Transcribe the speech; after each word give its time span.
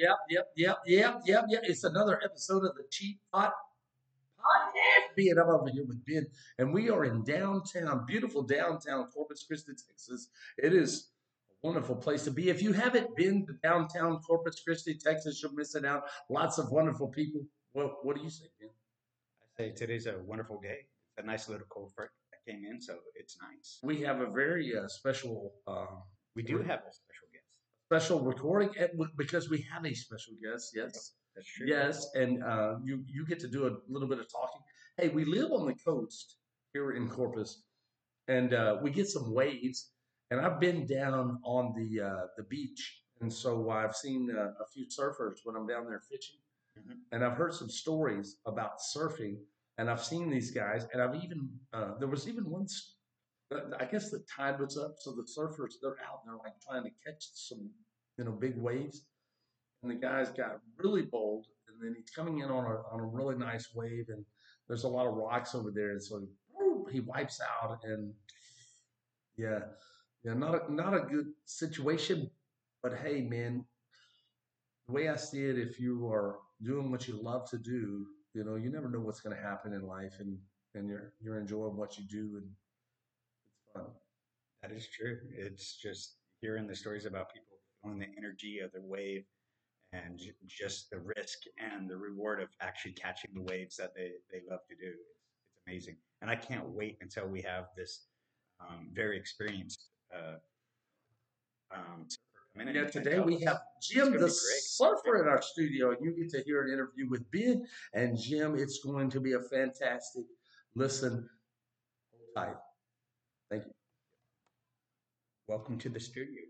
yep, 0.00 0.16
yep, 0.30 0.46
yep, 0.56 0.78
yep, 0.86 1.20
yep, 1.26 1.44
yep. 1.48 1.62
It's 1.64 1.84
another 1.84 2.20
episode 2.24 2.64
of 2.64 2.74
the 2.74 2.84
Cheap 2.90 3.20
Pot 3.32 3.52
Podcast. 4.38 5.14
Being 5.16 5.38
up 5.38 5.48
over 5.48 5.68
here 5.70 5.84
with 5.86 6.02
Ben, 6.06 6.26
and 6.58 6.72
we 6.72 6.88
are 6.88 7.04
in 7.04 7.22
downtown, 7.22 8.06
beautiful 8.06 8.42
downtown 8.42 9.06
Corpus 9.14 9.44
Christi, 9.46 9.72
Texas. 9.72 10.28
It 10.56 10.72
is 10.72 11.10
a 11.62 11.66
wonderful 11.66 11.96
place 11.96 12.24
to 12.24 12.30
be. 12.30 12.48
If 12.48 12.62
you 12.62 12.72
haven't 12.72 13.14
been 13.14 13.46
to 13.46 13.52
downtown 13.62 14.20
Corpus 14.20 14.62
Christi, 14.66 14.94
Texas, 14.94 15.42
you're 15.42 15.52
missing 15.54 15.84
out. 15.84 16.04
Lots 16.30 16.58
of 16.58 16.70
wonderful 16.70 17.08
people. 17.08 17.42
What 17.72 18.04
What 18.04 18.16
do 18.16 18.22
you 18.22 18.30
say, 18.30 18.46
Ben? 18.58 18.70
I 19.58 19.62
say 19.64 19.72
today's 19.72 20.06
a 20.06 20.18
wonderful 20.24 20.58
day. 20.62 20.86
It's 21.16 21.22
a 21.24 21.26
nice 21.26 21.48
little 21.48 21.66
cold 21.68 21.92
front 21.94 22.10
that 22.32 22.50
came 22.50 22.64
in, 22.64 22.80
so 22.80 22.96
it's 23.14 23.36
nice. 23.42 23.78
We 23.82 24.00
have 24.02 24.20
a 24.20 24.30
very 24.30 24.72
uh, 24.76 24.88
special. 24.88 25.52
Uh, 25.66 25.86
We 26.36 26.42
do 26.42 26.58
have 26.62 26.80
a 26.88 26.92
special 27.90 28.20
recording 28.20 28.70
because 29.16 29.50
we 29.50 29.66
have 29.72 29.84
a 29.84 29.92
special 29.92 30.34
guest, 30.40 30.70
yes. 30.76 31.14
Yes, 31.64 32.08
and 32.14 32.42
uh, 32.44 32.76
you 32.84 33.02
you 33.06 33.26
get 33.26 33.40
to 33.40 33.48
do 33.48 33.66
a 33.66 33.72
little 33.88 34.08
bit 34.08 34.20
of 34.20 34.30
talking. 34.30 34.60
Hey, 34.96 35.08
we 35.08 35.24
live 35.24 35.50
on 35.50 35.66
the 35.66 35.74
coast 35.74 36.36
here 36.72 36.92
in 36.92 37.08
Corpus, 37.08 37.64
and 38.28 38.54
uh, 38.54 38.76
we 38.82 38.90
get 38.90 39.08
some 39.08 39.32
waves. 39.32 39.90
And 40.30 40.40
I've 40.40 40.60
been 40.60 40.86
down 40.86 41.38
on 41.42 41.74
the 41.76 41.88
uh, 42.10 42.26
the 42.36 42.44
beach, 42.44 42.82
and 43.20 43.32
so 43.32 43.70
I've 43.70 43.96
seen 43.96 44.30
uh, 44.30 44.52
a 44.64 44.66
few 44.72 44.86
surfers 44.86 45.38
when 45.44 45.56
I'm 45.56 45.66
down 45.66 45.86
there 45.86 46.02
fishing, 46.12 46.40
Mhm. 46.78 46.98
and 47.12 47.24
I've 47.24 47.36
heard 47.36 47.54
some 47.54 47.70
stories 47.70 48.36
about 48.46 48.72
surfing. 48.94 49.36
And 49.78 49.88
I've 49.90 50.04
seen 50.04 50.28
these 50.30 50.50
guys, 50.50 50.86
and 50.92 51.00
I've 51.02 51.16
even 51.24 51.40
uh, 51.72 51.94
there 51.98 52.08
was 52.08 52.28
even 52.28 52.44
one. 52.48 52.66
I 53.52 53.84
guess 53.84 54.10
the 54.10 54.24
tide 54.36 54.60
was 54.60 54.78
up, 54.78 54.94
so 54.98 55.12
the 55.12 55.22
surfers 55.22 55.74
they're 55.82 55.96
out 56.08 56.24
there 56.24 56.36
like 56.36 56.54
trying 56.66 56.84
to 56.84 56.90
catch 57.04 57.24
some 57.34 57.70
you 58.18 58.24
know 58.24 58.32
big 58.32 58.56
waves. 58.56 59.06
And 59.82 59.90
the 59.90 59.96
guy's 59.96 60.28
got 60.30 60.60
really 60.76 61.02
bold, 61.02 61.46
and 61.68 61.76
then 61.82 61.96
he's 61.98 62.10
coming 62.10 62.38
in 62.38 62.50
on 62.50 62.64
a 62.64 62.82
on 62.92 63.00
a 63.00 63.04
really 63.04 63.36
nice 63.36 63.74
wave, 63.74 64.06
and 64.08 64.24
there's 64.68 64.84
a 64.84 64.88
lot 64.88 65.06
of 65.06 65.14
rocks 65.14 65.54
over 65.54 65.70
there, 65.70 65.90
and 65.90 66.02
so 66.02 66.20
he, 66.20 66.92
he 66.92 67.00
wipes 67.00 67.40
out, 67.40 67.80
and 67.82 68.12
yeah, 69.36 69.60
yeah, 70.22 70.34
not 70.34 70.54
a 70.54 70.72
not 70.72 70.94
a 70.94 71.00
good 71.00 71.26
situation, 71.46 72.30
but 72.82 72.98
hey, 72.98 73.22
man, 73.22 73.64
the 74.86 74.92
way 74.92 75.08
I 75.08 75.16
see 75.16 75.44
it, 75.44 75.58
if 75.58 75.80
you 75.80 76.08
are 76.08 76.36
doing 76.62 76.90
what 76.90 77.08
you 77.08 77.20
love 77.20 77.48
to 77.50 77.58
do, 77.58 78.06
you 78.34 78.44
know, 78.44 78.56
you 78.56 78.70
never 78.70 78.88
know 78.88 79.00
what's 79.00 79.20
going 79.20 79.34
to 79.34 79.42
happen 79.42 79.72
in 79.72 79.82
life, 79.82 80.14
and 80.20 80.38
and 80.74 80.88
you're 80.88 81.14
you're 81.20 81.40
enjoying 81.40 81.76
what 81.76 81.98
you 81.98 82.04
do, 82.08 82.36
and 82.36 82.48
fun. 83.72 83.86
That 84.62 84.72
is 84.72 84.88
true. 84.88 85.18
It's 85.32 85.76
just 85.76 86.16
hearing 86.40 86.66
the 86.66 86.76
stories 86.76 87.06
about 87.06 87.32
people 87.32 87.56
feeling 87.82 87.98
the 87.98 88.08
energy 88.18 88.60
of 88.60 88.72
the 88.72 88.82
wave 88.82 89.24
and 89.92 90.20
just 90.46 90.90
the 90.90 91.00
risk 91.16 91.38
and 91.58 91.88
the 91.88 91.96
reward 91.96 92.40
of 92.40 92.48
actually 92.60 92.92
catching 92.92 93.30
the 93.34 93.42
waves 93.42 93.76
that 93.76 93.94
they, 93.94 94.10
they 94.30 94.40
love 94.48 94.60
to 94.68 94.76
do. 94.76 94.92
It's, 94.92 95.20
it's 95.48 95.58
amazing. 95.66 95.96
And 96.22 96.30
I 96.30 96.36
can't 96.36 96.68
wait 96.68 96.98
until 97.00 97.26
we 97.26 97.42
have 97.42 97.66
this 97.76 98.06
um, 98.60 98.88
very 98.92 99.16
experienced 99.16 99.86
uh, 100.14 100.36
um, 101.74 102.06
surfer 102.54 102.70
Yeah, 102.72 102.84
today 102.84 103.20
we 103.20 103.40
have 103.40 103.60
Jim 103.80 104.18
the 104.18 104.28
surfer 104.28 105.22
in 105.22 105.28
our 105.28 105.40
studio, 105.40 105.92
and 105.92 105.98
you 106.04 106.12
get 106.12 106.30
to 106.30 106.42
hear 106.44 106.62
an 106.62 106.72
interview 106.72 107.08
with 107.08 107.28
Ben 107.30 107.66
and 107.94 108.18
Jim. 108.18 108.56
It's 108.56 108.80
going 108.80 109.08
to 109.10 109.20
be 109.20 109.32
a 109.32 109.40
fantastic 109.40 110.24
listen. 110.74 111.28
Hold 112.12 112.46
tight. 112.48 112.56
Welcome 115.50 115.78
to 115.78 115.88
the 115.88 115.98
studio. 115.98 116.42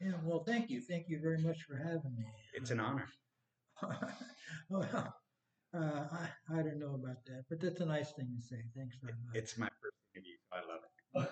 Yeah, 0.00 0.14
well, 0.24 0.42
thank 0.42 0.68
you. 0.68 0.80
Thank 0.80 1.08
you 1.08 1.20
very 1.22 1.38
much 1.38 1.62
for 1.62 1.76
having 1.76 2.12
me. 2.18 2.24
It's 2.54 2.72
an 2.72 2.80
honor. 2.80 3.06
well, 4.68 5.14
uh, 5.72 6.04
I, 6.10 6.28
I 6.52 6.56
don't 6.56 6.80
know 6.80 6.96
about 6.96 7.24
that, 7.26 7.44
but 7.48 7.60
that's 7.60 7.80
a 7.80 7.86
nice 7.86 8.10
thing 8.10 8.34
to 8.36 8.42
say. 8.42 8.56
Thanks 8.76 8.96
very 9.00 9.14
much. 9.24 9.36
It's 9.36 9.56
my 9.56 9.68
first 9.80 9.94
interview. 10.12 10.32
so 10.50 10.58
I 10.58 10.72
love 10.72 10.80
it. 11.24 11.28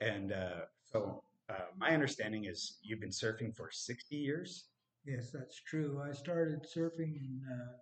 And 0.00 0.32
uh, 0.32 0.64
so, 0.90 1.22
uh, 1.50 1.66
my 1.76 1.90
understanding 1.90 2.46
is 2.46 2.78
you've 2.82 3.00
been 3.00 3.10
surfing 3.10 3.54
for 3.54 3.68
60 3.70 4.16
years. 4.16 4.68
Yes, 5.04 5.30
that's 5.30 5.60
true. 5.60 6.00
I 6.02 6.12
started 6.12 6.64
surfing 6.64 7.14
in 7.14 7.42
uh, 7.52 7.76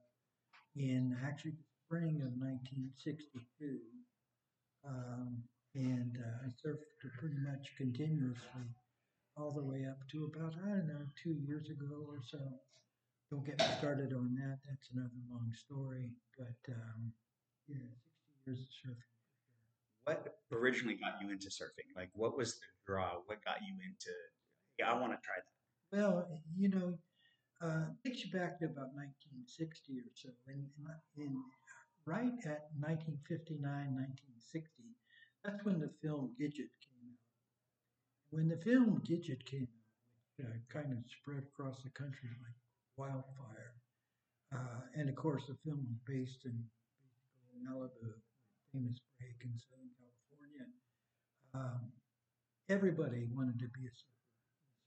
in 0.75 1.17
actually 1.25 1.53
the 1.53 1.65
spring 1.87 2.17
of 2.17 2.33
1962, 2.37 3.79
um, 4.89 5.39
and 5.75 6.19
uh, 6.19 6.47
I 6.47 6.49
surfed 6.49 7.11
pretty 7.19 7.39
much 7.43 7.75
continuously 7.77 8.71
all 9.37 9.53
the 9.53 9.65
way 9.65 9.85
up 9.89 9.99
to 10.13 10.31
about 10.33 10.55
I 10.65 10.69
don't 10.69 10.87
know 10.87 11.07
two 11.21 11.35
years 11.47 11.69
ago 11.69 12.07
or 12.07 12.21
so. 12.27 12.39
Don't 13.31 13.45
get 13.45 13.59
me 13.59 13.67
started 13.79 14.13
on 14.13 14.35
that. 14.37 14.59
That's 14.69 14.91
another 14.95 15.19
long 15.31 15.51
story. 15.55 16.11
But 16.39 16.73
um, 16.73 17.13
yeah, 17.67 17.91
60 18.15 18.47
years 18.47 18.61
of 18.61 18.91
surfing. 18.91 19.15
What 20.05 20.37
originally 20.53 20.95
got 20.95 21.21
you 21.21 21.31
into 21.31 21.49
surfing? 21.49 21.91
Like, 21.97 22.11
what 22.15 22.37
was 22.37 22.55
the 22.55 22.67
draw? 22.87 23.23
What 23.27 23.45
got 23.45 23.63
you 23.63 23.75
into? 23.83 24.15
Yeah, 24.79 24.93
I 24.93 25.01
want 25.01 25.13
to 25.13 25.19
try 25.25 25.37
that. 25.41 25.97
Well, 25.97 26.29
you 26.57 26.69
know, 26.69 26.99
uh, 27.63 27.87
takes 28.05 28.25
you 28.25 28.31
back 28.31 28.59
to 28.59 28.67
about 28.67 28.95
1960 28.95 29.99
or 29.99 30.11
so. 30.15 30.29
In, 30.49 30.69
in 31.17 31.35
right 32.07 32.39
at 32.45 32.69
1959, 32.79 33.59
1960, 33.65 34.94
that's 35.45 35.65
when 35.65 35.79
the 35.79 35.91
film 36.03 36.33
Gidget 36.41 36.73
came 36.81 37.05
out. 37.05 37.21
When 38.31 38.49
the 38.49 38.57
film 38.57 39.03
Gidget 39.07 39.45
came 39.45 39.69
out, 39.69 39.85
which 40.39 40.47
uh, 40.47 40.57
kind 40.73 40.93
of 40.93 40.99
spread 41.07 41.45
across 41.45 41.83
the 41.83 41.91
country 41.91 42.31
like 42.43 42.57
wildfire, 42.97 43.75
uh, 44.55 44.81
and 44.97 45.09
of 45.09 45.17
course 45.17 45.45
the 45.47 45.57
film 45.65 45.85
was 45.87 46.01
based 46.07 46.45
in 46.47 46.57
Malibu, 47.63 48.13
famous 48.73 48.99
break 49.19 49.39
in 49.45 49.55
Southern 49.59 49.93
California. 49.99 50.67
Um, 51.55 51.93
everybody 52.69 53.29
wanted 53.33 53.59
to 53.61 53.69
be 53.69 53.87
a 53.87 53.93
surfer 53.93 54.15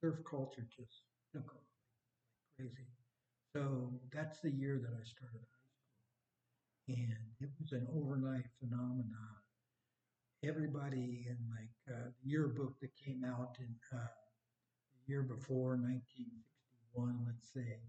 surf 0.01 0.25
culture 0.29 0.66
just 0.75 1.01
took 1.34 1.47
off 1.53 1.69
crazy. 2.57 2.88
So 3.56 3.91
that's 4.13 4.39
the 4.41 4.51
year 4.51 4.79
that 4.81 4.94
I 4.94 5.03
started 5.06 5.41
high 5.41 5.72
school. 5.74 6.97
And 7.01 7.25
it 7.41 7.50
was 7.59 7.72
an 7.72 7.88
overnight 7.94 8.45
phenomenon. 8.59 9.37
Everybody 10.44 11.25
in 11.28 11.38
like 11.50 11.72
uh, 11.90 12.09
the 12.24 12.30
yearbook 12.30 12.80
that 12.81 12.92
came 12.96 13.24
out 13.25 13.58
in 13.59 13.74
uh, 13.92 14.02
the 14.06 15.12
year 15.12 15.24
before 15.24 15.78
1961, 15.78 17.25
let's 17.25 17.52
say, 17.53 17.80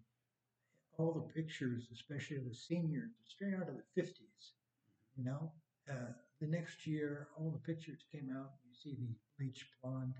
all 0.96 1.12
the 1.12 1.32
pictures, 1.32 1.88
especially 1.92 2.38
of 2.38 2.48
the 2.48 2.54
seniors, 2.54 3.10
straight 3.28 3.54
out 3.54 3.68
of 3.68 3.74
the 3.76 4.00
50s. 4.02 4.52
You 5.16 5.24
know, 5.24 5.52
uh, 5.90 6.12
the 6.40 6.46
next 6.46 6.86
year, 6.86 7.28
all 7.38 7.50
the 7.50 7.58
pictures 7.72 8.04
came 8.10 8.30
out. 8.34 8.52
You 8.66 8.74
see 8.74 8.96
these 8.98 9.18
bleach 9.38 9.66
blonde 9.82 10.14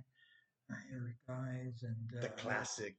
hairy 0.90 1.14
guys 1.26 1.82
and 1.82 2.20
The 2.20 2.28
uh, 2.28 2.32
classic. 2.32 2.96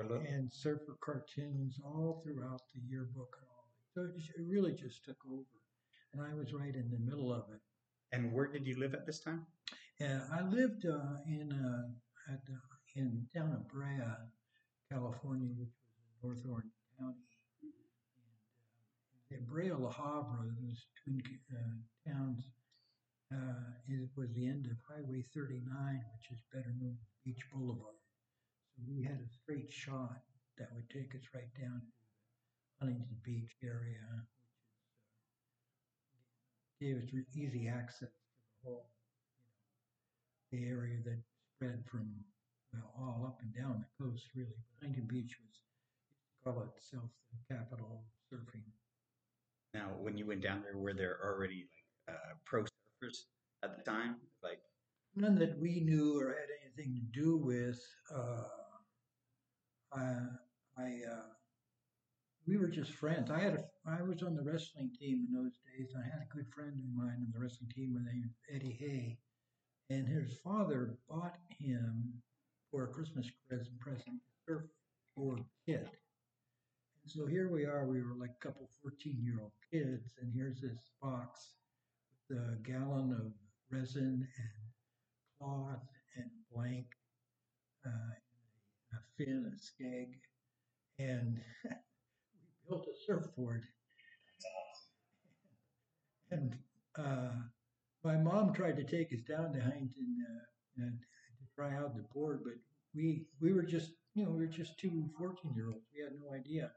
and 0.00 0.50
surfer 0.50 0.96
cartoons 1.00 1.78
all 1.84 2.22
throughout 2.24 2.62
the 2.74 2.80
yearbook 2.88 3.36
and 3.38 3.48
all. 3.50 3.68
So 3.94 4.02
it, 4.04 4.16
just, 4.16 4.30
it 4.30 4.42
really 4.48 4.72
just 4.72 5.04
took 5.04 5.18
over, 5.30 5.44
and 6.14 6.22
I 6.22 6.34
was 6.34 6.54
right 6.54 6.74
in 6.74 6.90
the 6.90 6.98
middle 6.98 7.32
of 7.32 7.44
it. 7.52 7.60
And 8.12 8.32
where 8.32 8.46
did 8.46 8.66
you 8.66 8.78
live 8.78 8.94
at 8.94 9.06
this 9.06 9.20
time? 9.20 9.46
And 10.00 10.22
I 10.32 10.42
lived 10.42 10.86
uh, 10.86 11.20
in 11.26 11.52
uh, 11.52 12.32
at 12.32 12.40
uh, 12.48 12.56
in 12.96 13.26
down 13.34 13.52
in 13.52 13.62
Brea, 13.72 14.02
California, 14.90 15.50
which 15.56 15.68
was 15.68 15.94
in 16.00 16.28
North 16.28 16.44
Orange 16.48 16.72
County. 16.98 17.18
And, 19.30 19.42
uh, 19.42 19.46
Brea 19.46 19.72
La 19.72 19.92
Habra, 19.92 20.50
those 20.60 20.86
twin 21.04 21.22
uh, 21.52 22.10
towns, 22.10 22.50
it 23.88 24.08
was 24.16 24.28
the 24.34 24.48
end 24.48 24.66
of 24.66 24.76
Highway 24.88 25.24
39, 25.34 26.02
which 26.14 26.30
is 26.32 26.42
better 26.52 26.72
known 26.80 26.96
as 27.00 27.06
Beach 27.24 27.42
Boulevard. 27.52 27.94
So 28.74 28.82
we 28.88 29.02
had 29.04 29.20
a 29.20 29.28
straight 29.42 29.70
shot 29.70 30.22
that 30.58 30.68
would 30.74 30.88
take 30.90 31.14
us 31.14 31.22
right 31.34 31.52
down 31.60 31.80
to 31.80 31.92
Huntington 32.80 33.18
Beach 33.22 33.54
area, 33.62 34.02
gave 36.80 36.96
us 36.96 37.08
easy 37.36 37.68
access 37.68 38.08
to 38.08 38.32
the 38.40 38.70
whole, 38.70 38.86
you 40.52 40.58
know, 40.60 40.64
the 40.64 40.68
area 40.68 40.98
that 41.04 41.18
spread 41.56 41.84
from 41.90 42.08
well 42.72 42.92
all 42.98 43.24
up 43.26 43.40
and 43.42 43.54
down 43.54 43.84
the 43.84 44.04
coast 44.04 44.24
really. 44.34 44.50
But 44.56 44.86
Huntington 44.86 45.08
Beach 45.08 45.36
was 45.40 45.60
call 46.42 46.62
itself 46.62 47.10
the 47.30 47.54
capital 47.54 48.02
of 48.32 48.38
surfing. 48.38 48.64
Now, 49.74 49.90
when 50.00 50.16
you 50.16 50.26
went 50.26 50.42
down 50.42 50.62
there, 50.62 50.76
were 50.76 50.94
there 50.94 51.18
already 51.24 51.66
like 52.08 52.16
uh, 52.16 52.34
pro 52.44 52.62
surfers 52.62 53.24
at 53.62 53.76
the 53.76 53.88
time? 53.88 54.16
Like, 54.42 54.60
None 55.16 55.38
that 55.38 55.58
we 55.60 55.80
knew 55.80 56.18
or 56.20 56.28
had 56.30 56.48
anything 56.64 56.94
to 56.94 57.20
do 57.20 57.36
with. 57.36 57.80
Uh, 58.14 58.44
I, 59.92 60.16
I 60.78 61.00
uh, 61.10 61.26
we 62.46 62.56
were 62.56 62.68
just 62.68 62.92
friends. 62.92 63.30
I 63.30 63.38
had 63.38 63.54
a, 63.54 63.64
I 63.86 64.02
was 64.02 64.22
on 64.22 64.34
the 64.34 64.42
wrestling 64.42 64.90
team 64.98 65.26
in 65.28 65.34
those 65.34 65.58
days. 65.76 65.92
I 65.96 66.02
had 66.02 66.22
a 66.22 66.34
good 66.34 66.46
friend 66.54 66.72
of 66.72 66.94
mine 66.94 67.18
on 67.20 67.32
the 67.32 67.38
wrestling 67.38 67.70
team 67.74 67.96
named 68.04 68.30
Eddie 68.52 68.76
Hay, 68.80 69.18
and 69.90 70.08
his 70.08 70.38
father 70.42 70.96
bought 71.08 71.36
him 71.58 72.12
for 72.70 72.84
a 72.84 72.88
Christmas 72.88 73.26
present 73.80 74.06
a 74.06 74.50
surf 74.50 74.62
board 75.16 75.44
kit. 75.66 75.88
And 77.02 77.10
so 77.10 77.26
here 77.26 77.50
we 77.50 77.64
are, 77.64 77.86
we 77.86 78.02
were 78.02 78.14
like 78.18 78.30
a 78.40 78.46
couple 78.46 78.68
14 78.82 79.18
year 79.22 79.38
old 79.40 79.52
kids, 79.72 80.10
and 80.20 80.32
here's 80.34 80.60
this 80.60 80.90
box 81.02 81.54
with 82.28 82.38
a 82.38 82.58
gallon 82.62 83.12
of 83.12 83.32
resin 83.70 84.26
and 84.36 84.70
cloth 85.38 85.86
and 86.16 86.30
blank, 86.52 86.86
uh, 87.86 88.14
a 88.92 88.98
fin, 89.16 89.52
a 89.52 89.82
skeg, 89.82 90.14
and 90.98 91.40
built 92.70 92.86
a 92.86 92.94
surfboard. 93.04 93.64
And 96.30 96.56
uh, 96.96 97.32
my 98.04 98.16
mom 98.16 98.52
tried 98.52 98.76
to 98.76 98.84
take 98.84 99.12
us 99.12 99.20
down 99.20 99.52
to 99.52 99.60
Huntington 99.60 100.16
uh, 100.30 100.84
and 100.84 101.00
to 101.00 101.54
try 101.54 101.76
out 101.76 101.96
the 101.96 102.04
board, 102.14 102.42
but 102.44 102.54
we 102.94 103.26
we 103.40 103.52
were 103.52 103.64
just 103.64 103.90
you 104.14 104.24
know 104.24 104.30
we 104.30 104.38
were 104.38 104.46
just 104.46 104.78
two 104.78 105.10
14 105.18 105.52
year 105.54 105.66
olds. 105.66 105.86
We 105.94 106.02
had 106.02 106.12
no 106.14 106.32
idea. 106.32 106.70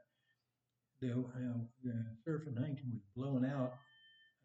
The, 1.01 1.11
uh, 1.11 1.59
the 1.83 2.05
surf 2.23 2.47
in 2.47 2.55
Huntington 2.55 2.93
was 2.93 3.03
blown 3.15 3.45
out, 3.45 3.73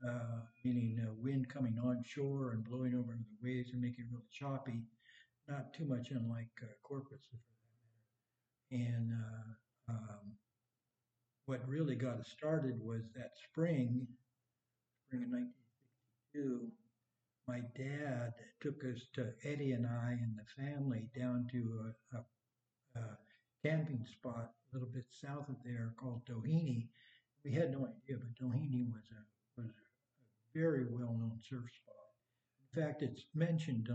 uh, 0.06 0.40
meaning 0.64 0.98
uh, 1.00 1.12
wind 1.22 1.48
coming 1.48 1.78
onshore 1.78 2.50
and 2.50 2.64
blowing 2.64 2.94
over 2.94 3.16
the 3.16 3.48
waves 3.48 3.70
and 3.72 3.80
making 3.80 4.06
it 4.06 4.10
really 4.12 4.26
choppy. 4.32 4.82
Not 5.46 5.72
too 5.72 5.84
much 5.84 6.10
unlike 6.10 6.50
uh, 6.62 6.66
Corpus, 6.82 7.20
for 7.30 7.36
that 7.36 8.76
matter. 8.76 8.84
And 8.92 9.12
uh, 9.12 9.92
um, 9.92 10.32
what 11.48 11.66
really 11.66 11.94
got 11.94 12.20
us 12.20 12.28
started 12.28 12.78
was 12.84 13.00
that 13.16 13.30
spring, 13.50 14.06
spring 15.06 15.22
of 15.24 15.30
1962. 15.32 16.68
My 17.48 17.60
dad 17.74 18.34
took 18.60 18.84
us 18.84 19.00
to 19.14 19.32
Eddie 19.42 19.72
and 19.72 19.86
I 19.86 20.10
and 20.10 20.36
the 20.36 20.44
family 20.62 21.08
down 21.18 21.48
to 21.52 21.80
a, 22.12 22.18
a, 22.18 23.00
a 23.00 23.18
camping 23.64 24.04
spot 24.12 24.52
a 24.52 24.76
little 24.76 24.92
bit 24.92 25.06
south 25.08 25.48
of 25.48 25.56
there 25.64 25.94
called 25.96 26.20
Doheny. 26.26 26.88
We 27.42 27.52
had 27.52 27.72
no 27.72 27.88
idea, 27.88 28.18
but 28.20 28.34
Doheny 28.36 28.84
was 28.92 29.08
a 29.10 29.58
was 29.58 29.70
a 29.70 30.58
very 30.58 30.84
well 30.84 31.16
known 31.18 31.40
surf 31.48 31.64
spot. 31.64 32.12
In 32.76 32.82
fact, 32.82 33.00
it's 33.00 33.24
mentioned, 33.34 33.88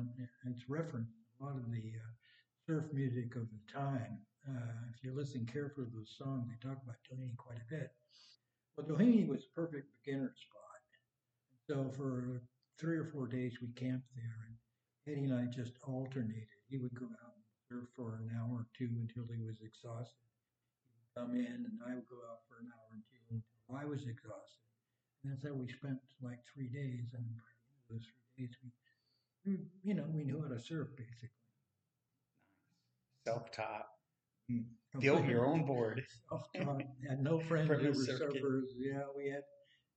it's 0.47 0.67
referenced 0.67 1.13
a 1.39 1.43
lot 1.45 1.55
of 1.55 1.71
the 1.71 1.77
uh, 2.01 2.13
surf 2.65 2.85
music 2.91 3.35
of 3.35 3.45
the 3.51 3.71
time. 3.71 4.17
Uh, 4.47 4.91
if 4.93 5.03
you 5.03 5.13
listen 5.13 5.45
carefully 5.45 5.87
to 5.87 5.99
the 5.99 6.05
song, 6.05 6.49
they 6.49 6.67
talk 6.67 6.77
about 6.83 6.99
Doheny 7.07 7.35
quite 7.37 7.57
a 7.57 7.69
bit. 7.69 7.91
Well, 8.75 8.85
Doheny 8.85 9.27
was 9.27 9.45
a 9.45 9.55
perfect 9.55 9.87
beginner 10.03 10.33
spot. 10.35 10.81
So 11.69 11.89
for 11.95 12.43
three 12.77 12.97
or 12.97 13.05
four 13.05 13.27
days, 13.27 13.61
we 13.61 13.69
camped 13.69 14.09
there, 14.15 14.47
and 14.47 14.55
Eddie 15.07 15.31
and 15.31 15.33
I 15.33 15.45
just 15.45 15.73
alternated. 15.87 16.47
He 16.69 16.77
would 16.77 16.93
go 16.93 17.05
out 17.05 17.39
surf 17.69 17.87
for 17.95 18.19
an 18.19 18.31
hour 18.35 18.59
or 18.59 18.67
two 18.77 18.89
until 18.99 19.23
he 19.33 19.41
was 19.41 19.55
exhausted. 19.63 20.27
He 20.83 20.91
would 20.99 21.11
come 21.15 21.35
in, 21.35 21.63
and 21.63 21.79
I 21.87 21.95
would 21.95 22.09
go 22.09 22.19
out 22.29 22.43
for 22.49 22.59
an 22.59 22.67
hour 22.67 22.99
or 22.99 23.01
two 23.07 23.23
until 23.31 23.79
I 23.79 23.85
was 23.85 24.03
exhausted. 24.07 24.59
And 25.23 25.31
that's 25.31 25.47
how 25.47 25.53
we 25.53 25.71
spent 25.71 25.99
like 26.21 26.39
three 26.53 26.67
days. 26.67 27.15
And 27.15 27.23
by 27.39 27.47
the 27.47 27.63
end 27.63 27.79
of 27.79 27.95
those 27.95 28.07
three 28.35 28.45
days, 28.45 28.55
we, 28.59 28.69
we 29.45 29.59
you 29.83 29.93
know, 29.93 30.05
we 30.11 30.23
knew 30.23 30.41
how 30.41 30.49
to 30.49 30.59
surf 30.59 30.89
basically. 30.97 31.29
Self-taught. 33.25 33.92
Mm, 34.51 34.65
Build 34.99 35.25
your 35.25 35.45
own 35.45 35.65
board. 35.65 36.03
Self-taught. 36.29 36.83
Had 37.07 37.21
no 37.21 37.39
friends 37.47 37.69
who 37.69 37.75
were 37.75 38.05
kit. 38.05 38.19
surfers. 38.19 38.67
Yeah, 38.77 39.03
we 39.15 39.29
had. 39.29 39.43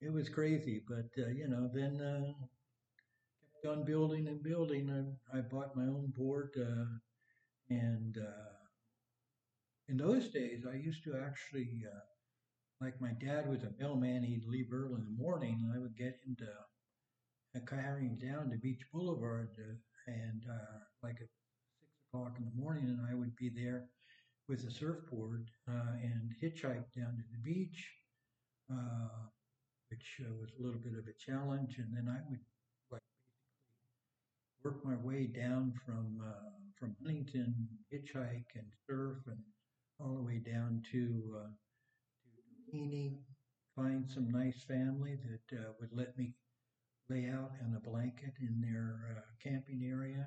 It 0.00 0.12
was 0.12 0.28
crazy, 0.28 0.82
but 0.88 1.08
uh, 1.22 1.28
you 1.30 1.48
know, 1.48 1.70
then 1.72 2.00
uh, 2.00 2.32
kept 3.62 3.66
on 3.76 3.84
building 3.84 4.28
and 4.28 4.42
building. 4.42 4.90
I, 5.34 5.38
I 5.38 5.40
bought 5.40 5.76
my 5.76 5.84
own 5.84 6.12
board, 6.16 6.50
uh, 6.58 6.84
and 7.70 8.16
uh, 8.18 8.52
in 9.88 9.96
those 9.96 10.28
days, 10.30 10.64
I 10.70 10.76
used 10.76 11.02
to 11.04 11.16
actually, 11.16 11.82
uh, 11.86 12.00
like 12.84 13.00
my 13.00 13.12
dad 13.24 13.48
was 13.48 13.62
a 13.64 13.72
mailman. 13.80 14.22
He'd 14.22 14.46
leave 14.46 14.72
early 14.72 14.94
in 15.00 15.04
the 15.04 15.22
morning, 15.22 15.60
and 15.62 15.72
I 15.74 15.80
would 15.80 15.96
get 15.96 16.18
him 16.26 16.36
to 16.38 17.60
carry 17.66 18.04
him 18.06 18.18
down 18.18 18.50
to 18.50 18.58
Beach 18.58 18.82
Boulevard, 18.92 19.48
uh, 19.58 19.74
and 20.12 20.42
uh, 20.50 20.78
like 21.02 21.16
at 21.16 21.28
six 21.80 21.90
o'clock 22.08 22.36
in 22.38 22.44
the 22.44 22.60
morning, 22.62 22.84
and 22.84 23.00
I 23.10 23.14
would 23.14 23.34
be 23.36 23.50
there 23.50 23.86
with 24.48 24.64
a 24.66 24.70
surfboard 24.70 25.50
uh, 25.68 25.92
and 26.02 26.32
hitchhike 26.42 26.92
down 26.96 27.16
to 27.16 27.24
the 27.32 27.42
beach, 27.42 27.88
uh, 28.72 29.26
which 29.90 30.20
uh, 30.20 30.32
was 30.40 30.50
a 30.58 30.62
little 30.62 30.80
bit 30.80 30.92
of 30.92 31.06
a 31.08 31.18
challenge. 31.18 31.78
And 31.78 31.88
then 31.92 32.08
I 32.08 32.20
would 32.28 32.40
like 32.90 33.02
basically 34.62 34.62
work 34.64 34.84
my 34.84 34.96
way 34.96 35.26
down 35.26 35.72
from 35.84 36.22
uh, 36.24 36.50
from 36.78 36.94
Huntington, 37.02 37.54
hitchhike 37.92 38.54
and 38.54 38.66
surf, 38.88 39.16
and 39.26 39.38
all 39.98 40.14
the 40.16 40.22
way 40.22 40.38
down 40.38 40.82
to 40.92 41.36
uh, 41.38 41.48
to 42.22 42.76
Doheny, 42.76 43.18
find 43.74 44.08
some 44.08 44.30
nice 44.30 44.62
family 44.62 45.16
that 45.16 45.58
uh, 45.58 45.72
would 45.80 45.90
let 45.92 46.16
me 46.18 46.34
lay 47.08 47.28
out 47.28 47.52
in 47.64 47.74
a 47.74 47.88
blanket 47.90 48.34
in 48.40 48.60
their 48.60 49.24
camping 49.42 49.88
area 49.88 50.26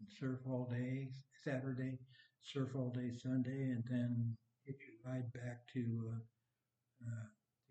and 0.00 0.08
surf 0.18 0.38
all 0.48 0.68
day 0.70 1.08
Saturday, 1.44 1.98
surf 2.42 2.70
all 2.74 2.90
day 2.90 3.10
Sunday, 3.22 3.70
and 3.70 3.84
then 3.88 4.36
hitch 4.64 4.80
a 4.80 5.08
ride 5.08 5.32
back 5.32 5.66
to 5.74 6.12
uh, 6.12 7.06
uh, 7.06 7.26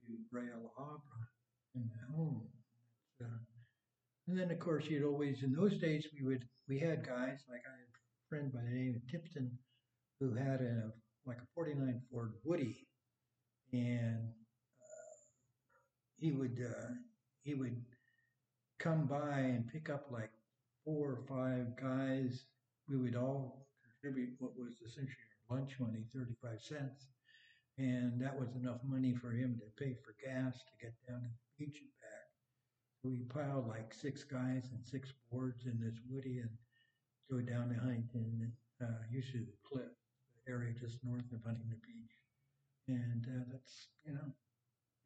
to 0.06 0.14
Brea 0.32 0.50
La 0.52 0.70
Habra 0.84 1.24
and 1.76 1.90
home. 2.16 2.48
Uh, 3.22 3.28
and 4.28 4.40
then, 4.40 4.52
of 4.52 4.60
course, 4.60 4.86
you'd 4.86 5.04
always 5.04 5.44
in 5.44 5.54
those 5.54 5.78
days 5.80 6.08
we 6.14 6.26
would 6.26 6.46
we 6.68 6.80
had 6.80 7.06
guys 7.06 7.40
like 7.50 7.64
I 7.66 7.76
had 7.78 7.90
a 7.90 8.30
friend 8.30 8.54
by 8.54 8.62
the 8.62 8.70
name 8.70 8.96
of 8.96 9.12
Tipton 9.12 9.52
who 10.20 10.34
had 10.34 10.62
a 10.62 10.92
like 11.26 11.38
a 11.38 11.48
'49 11.56 12.02
Ford 12.12 12.34
Woody, 12.44 12.88
and 13.74 14.30
uh, 14.82 15.16
he 16.18 16.32
would 16.32 16.60
uh, 16.64 16.94
he 17.44 17.54
would 17.56 17.82
come 18.80 19.06
by 19.08 19.40
and 19.40 19.68
pick 19.68 19.90
up 19.90 20.08
like 20.12 20.32
four 20.86 21.12
or 21.12 21.24
five 21.28 21.76
guys. 21.76 22.46
We 22.88 22.98
would 22.98 23.16
all 23.16 23.69
contribute 24.02 24.36
what 24.40 24.58
was 24.58 24.82
essentially 24.86 25.16
lunch 25.50 25.76
money, 25.80 26.04
35 26.14 26.62
cents. 26.62 27.08
And 27.78 28.20
that 28.22 28.38
was 28.38 28.56
enough 28.56 28.80
money 28.84 29.16
for 29.16 29.32
him 29.32 29.60
to 29.60 29.84
pay 29.84 29.96
for 30.04 30.16
gas 30.24 30.58
to 30.58 30.86
get 30.86 30.94
down 31.08 31.22
to 31.22 31.28
the 31.28 31.66
beach 31.66 31.80
and 31.80 31.90
back. 32.02 32.28
We 33.04 33.24
piled 33.30 33.68
like 33.68 33.94
six 33.94 34.24
guys 34.24 34.68
and 34.72 34.84
six 34.84 35.14
boards 35.32 35.66
in 35.66 35.80
this 35.80 35.96
woody 36.10 36.40
and 36.40 36.50
go 37.32 37.40
down 37.40 37.70
to 37.70 37.76
Huntington, 37.76 38.52
uh, 38.82 39.04
usually 39.10 39.44
the 39.44 39.58
cliff 39.64 39.92
the 40.46 40.52
area 40.52 40.74
just 40.74 40.98
north 41.04 41.32
of 41.32 41.44
Huntington 41.46 41.80
Beach. 41.88 42.16
And 42.88 43.26
uh, 43.30 43.44
that's, 43.52 43.88
you 44.04 44.14
know, 44.14 44.34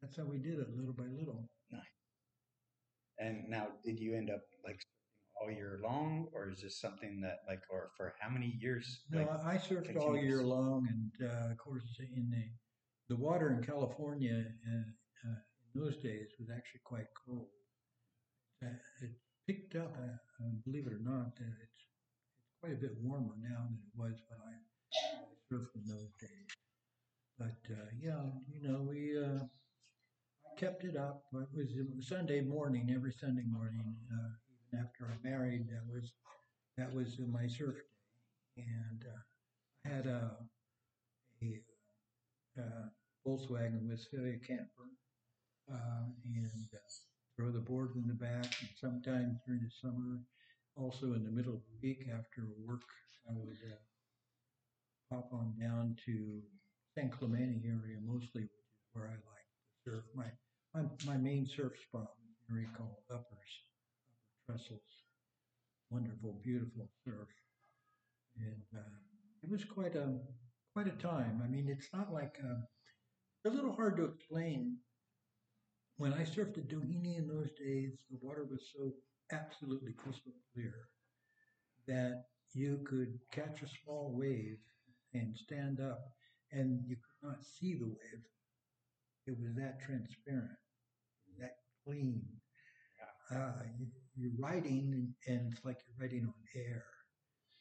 that's 0.02 0.16
how 0.16 0.24
we 0.24 0.38
did 0.38 0.58
it 0.58 0.74
little 0.76 0.94
by 0.94 1.04
little. 1.04 1.48
Nice. 1.70 1.82
And 3.18 3.48
now, 3.48 3.68
did 3.84 4.00
you 4.00 4.16
end 4.16 4.30
up 4.30 4.42
like 4.64 4.80
all 5.40 5.50
year 5.50 5.80
long, 5.82 6.28
or 6.32 6.50
is 6.50 6.60
this 6.62 6.80
something 6.80 7.20
that 7.20 7.38
like, 7.48 7.60
or 7.70 7.90
for 7.96 8.14
how 8.20 8.30
many 8.30 8.56
years? 8.60 9.00
No, 9.10 9.18
like, 9.18 9.44
I 9.44 9.56
surfed 9.56 9.96
all 9.96 10.16
year 10.16 10.42
long, 10.42 10.86
and 10.88 11.28
uh, 11.28 11.52
of 11.52 11.58
course, 11.58 11.82
in 12.00 12.30
the 12.30 12.44
the 13.14 13.20
water 13.20 13.50
in 13.50 13.62
California 13.62 14.44
uh, 14.68 15.28
uh, 15.28 15.40
in 15.74 15.80
those 15.80 15.96
days 15.98 16.28
was 16.38 16.48
actually 16.50 16.80
quite 16.84 17.06
cold. 17.26 17.48
Uh, 18.62 18.68
it 19.02 19.10
picked 19.46 19.76
up, 19.76 19.94
uh, 19.98 20.44
uh, 20.44 20.50
believe 20.64 20.86
it 20.86 20.92
or 20.92 21.02
not, 21.02 21.32
uh, 21.40 21.54
it's 21.62 21.80
it's 22.44 22.54
quite 22.60 22.72
a 22.72 22.76
bit 22.76 22.92
warmer 23.02 23.34
now 23.42 23.64
than 23.68 23.78
it 23.78 23.94
was 23.96 24.14
when 24.28 24.40
I, 24.40 24.54
surfed 25.52 25.74
in 25.74 25.84
those 25.86 26.12
days. 26.20 26.50
But 27.38 27.60
uh, 27.70 27.86
yeah, 28.00 28.22
you 28.48 28.66
know, 28.66 28.86
we 28.88 29.18
uh, 29.18 29.44
kept 30.56 30.84
it 30.84 30.96
up. 30.96 31.24
It 31.32 31.48
was, 31.54 31.70
it 31.76 31.86
was 31.94 32.08
Sunday 32.08 32.40
morning, 32.40 32.92
every 32.94 33.12
Sunday 33.12 33.44
morning, 33.46 33.94
uh, 34.12 34.30
after 34.78 35.10
I 35.10 35.28
married. 35.28 35.68
That 35.68 35.86
was 35.92 36.12
that 36.76 36.92
was 36.92 37.18
my 37.18 37.46
surf 37.46 37.76
day, 38.56 38.64
and 38.64 39.04
uh, 39.04 39.88
I 39.88 39.94
had 39.94 40.06
a 40.06 40.36
a 41.42 41.62
uh, 42.60 42.88
Volkswagen 43.26 43.88
Westfalia 43.88 44.38
camper, 44.46 44.88
uh, 45.72 46.04
and 46.24 46.68
uh, 46.74 46.78
throw 47.36 47.50
the 47.50 47.60
board 47.60 47.96
in 47.96 48.06
the 48.06 48.14
back. 48.14 48.46
And 48.60 48.70
sometimes 48.80 49.38
during 49.46 49.62
the 49.62 49.70
summer, 49.82 50.20
also 50.76 51.14
in 51.14 51.24
the 51.24 51.30
middle 51.30 51.54
of 51.54 51.60
the 51.60 51.88
week 51.88 52.06
after 52.08 52.48
work, 52.64 52.82
I 53.28 53.32
would 53.34 53.58
uh, 53.70 53.76
pop 55.10 55.32
on 55.32 55.54
down 55.60 55.96
to 56.06 56.42
San 56.94 57.10
Clemente 57.10 57.66
area 57.66 57.98
mostly, 58.04 58.42
which 58.42 58.50
is 58.50 58.88
where 58.92 59.06
I 59.06 59.12
like 59.12 59.48
to 59.84 59.90
surf. 59.90 60.04
My 60.14 60.26
my, 60.74 60.82
my 61.06 61.16
main 61.16 61.46
surf 61.46 61.72
spot 61.88 62.08
was 62.18 62.34
an 62.50 62.68
called 62.76 62.96
Uppers, 63.10 63.22
Upper 63.22 63.73
Trestles. 64.46 65.04
Wonderful, 65.90 66.40
beautiful 66.42 66.90
surf, 67.04 67.28
and 68.36 68.62
uh, 68.76 68.98
it 69.42 69.50
was 69.50 69.64
quite 69.64 69.96
a 69.96 70.18
quite 70.72 70.86
a 70.86 70.92
time. 71.02 71.40
I 71.44 71.48
mean, 71.48 71.68
it's 71.68 71.88
not 71.92 72.12
like 72.12 72.36
uh, 72.42 72.62
it's 73.44 73.52
a 73.54 73.56
little 73.56 73.72
hard 73.74 73.96
to 73.98 74.04
explain. 74.04 74.78
When 75.96 76.12
I 76.12 76.22
surfed 76.24 76.56
at 76.58 76.68
Doheny 76.68 77.16
in 77.16 77.26
those 77.26 77.50
days, 77.54 77.98
the 78.08 78.18
water 78.20 78.44
was 78.44 78.70
so 78.72 78.94
absolutely 79.32 79.92
crystal 79.94 80.32
clear 80.52 80.88
that 81.86 82.26
you 82.52 82.78
could 82.84 83.18
catch 83.30 83.62
a 83.62 83.68
small 83.68 84.12
wave 84.14 84.58
and 85.12 85.36
stand 85.36 85.80
up 85.80 86.12
and 86.52 86.84
you 86.86 86.96
could 86.96 87.28
not 87.28 87.44
see 87.44 87.74
the 87.74 87.86
wave. 87.86 88.24
It 89.26 89.38
was 89.38 89.54
that 89.56 89.80
transparent, 89.82 90.56
that 91.38 91.58
clean. 91.84 92.40
Uh, 93.30 93.52
you, 93.78 93.86
you're 94.16 94.32
riding, 94.38 95.14
and, 95.26 95.52
it's 95.52 95.64
like 95.64 95.78
you're 95.86 95.98
riding 96.06 96.24
on 96.26 96.34
air. 96.56 96.84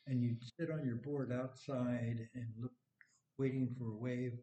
And 0.07 0.22
you 0.24 0.36
sit 0.60 0.72
on 0.72 0.86
your 0.86 0.98
board 0.98 1.31
outside 1.31 2.29
and 2.36 2.48
look, 2.60 2.74
waiting 3.39 3.75
for 3.77 3.88
a 3.91 3.98
wave, 3.98 4.33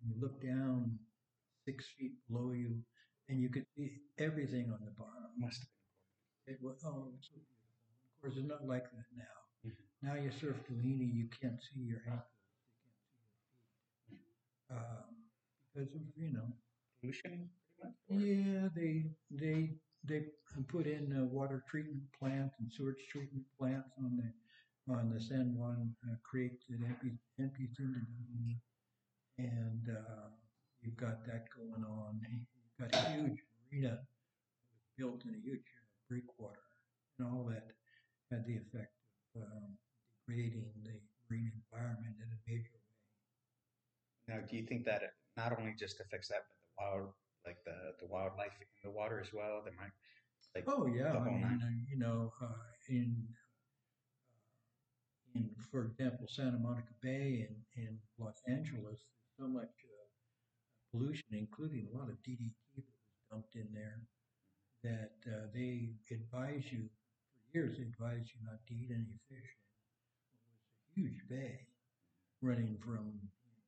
and 0.00 0.10
you 0.10 0.16
look 0.20 0.42
down 0.42 0.98
six 1.66 1.86
feet 1.98 2.12
below 2.28 2.52
you, 2.52 2.76
and 3.28 3.40
you 3.42 3.50
could 3.50 3.66
see 3.76 3.90
everything 4.18 4.72
on 4.72 4.80
the 4.84 4.92
bottom. 4.92 5.30
Must 5.38 5.60
have 5.60 6.54
It 6.54 6.58
was 6.62 6.82
oh, 6.84 7.08
it 7.10 7.14
was 7.16 7.28
so 7.30 7.36
beautiful. 7.36 7.70
Of 8.16 8.22
course, 8.22 8.34
it's 8.38 8.48
not 8.48 8.66
like 8.66 8.90
that 8.92 9.08
now. 9.16 9.38
Mhm. 9.66 9.86
Now 10.02 10.14
you 10.14 10.30
surf 10.32 10.56
Doheny, 10.68 11.12
you 11.14 11.28
can't 11.40 11.60
see 11.62 11.80
your 11.80 12.02
ankles, 12.06 12.40
you 12.66 12.74
can't 12.74 12.98
see 14.08 14.16
your 14.16 14.18
feet, 14.20 14.26
um, 14.70 15.16
because 15.74 15.94
of 15.94 16.02
you 16.16 16.32
know. 16.32 16.48
pollution, 17.00 17.50
pretty 17.78 17.78
much. 17.82 17.94
or- 18.08 18.20
Yeah, 18.20 18.68
they 18.74 19.10
they 19.30 19.78
they 20.04 20.22
put 20.68 20.86
in 20.86 21.16
a 21.18 21.24
water 21.24 21.62
treatment 21.68 22.02
plant 22.18 22.52
and 22.58 22.70
sewage 22.70 23.06
treatment 23.10 23.44
plants 23.58 23.90
on 23.98 24.16
the 24.16 24.32
on 24.88 25.10
the 25.10 25.20
San 25.20 25.54
Juan 25.56 25.94
uh, 26.06 26.14
Creek 26.22 26.52
that 26.68 26.78
empties 26.86 27.18
into 27.38 27.82
Doheny, 27.82 28.56
and 29.38 29.82
uh, 29.90 30.28
you've 30.80 30.96
got 30.96 31.26
that 31.26 31.46
going 31.56 31.84
on. 31.84 32.20
You've 32.30 32.90
got 32.90 33.00
a 33.00 33.10
huge 33.10 33.38
marina 33.72 33.98
built 34.96 35.24
in 35.24 35.34
a 35.34 35.42
huge 35.42 35.66
breakwater, 36.08 36.62
and 37.18 37.26
all 37.26 37.44
that 37.50 37.66
had 38.30 38.46
the 38.46 38.56
effect 38.56 38.94
of 39.34 39.42
um, 39.42 39.76
degrading 40.26 40.70
the 40.84 40.94
marine 41.28 41.50
environment 41.72 42.14
in 42.18 42.28
a 42.30 42.40
major 42.46 42.70
way. 42.70 44.34
Now, 44.34 44.46
do 44.48 44.56
you 44.56 44.66
think 44.66 44.84
that 44.86 45.02
it 45.02 45.10
not 45.36 45.58
only 45.58 45.74
just 45.78 46.00
affects 46.00 46.28
that, 46.28 46.42
but 46.46 46.56
the 46.62 46.70
wild, 46.78 47.12
the 48.00 48.06
wildlife 48.06 48.54
in 48.60 48.66
the 48.84 48.90
water 48.90 49.20
as 49.20 49.32
well? 49.32 49.62
There 49.64 49.74
might, 49.78 49.92
like, 50.54 50.64
Oh 50.66 50.86
yeah, 50.86 51.12
I 51.16 51.24
mean, 51.24 51.60
uh, 51.62 51.68
you 51.88 51.98
know, 51.98 52.32
uh, 52.42 52.46
in 52.88 53.26
uh, 55.34 55.38
in 55.38 55.50
for 55.70 55.84
example, 55.84 56.26
Santa 56.28 56.58
Monica 56.58 56.94
Bay 57.02 57.46
and 57.48 57.56
in 57.76 57.98
Los 58.18 58.40
Angeles, 58.48 58.98
there's 59.04 59.34
so 59.38 59.46
much 59.48 59.74
uh, 59.84 60.06
pollution, 60.90 61.26
including 61.32 61.88
a 61.92 61.96
lot 61.98 62.08
of 62.08 62.16
DDT 62.22 62.54
that 62.76 62.84
was 62.84 63.20
dumped 63.30 63.54
in 63.56 63.68
there, 63.72 64.00
that 64.82 65.16
uh, 65.32 65.46
they 65.54 65.90
advise 66.10 66.64
you 66.72 66.88
for 66.88 67.58
years. 67.58 67.76
They 67.78 67.84
advise 67.84 68.26
you 68.32 68.40
not 68.44 68.64
to 68.68 68.74
eat 68.74 68.90
any 68.90 69.18
fish. 69.28 69.50
It 69.50 70.40
was 70.40 70.52
a 70.88 71.00
huge 71.00 71.20
bay 71.28 71.60
running 72.42 72.76
from 72.84 73.12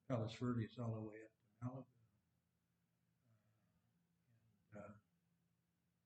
Palos 0.07 0.33
Verdes 0.39 0.77
all 0.79 0.93
the 0.95 1.01
way 1.01 1.17
up 1.25 1.33
to 1.37 1.65
Malibu. 1.65 1.85
Uh, 4.75 4.79
and, 4.79 4.83
uh, 4.83 4.93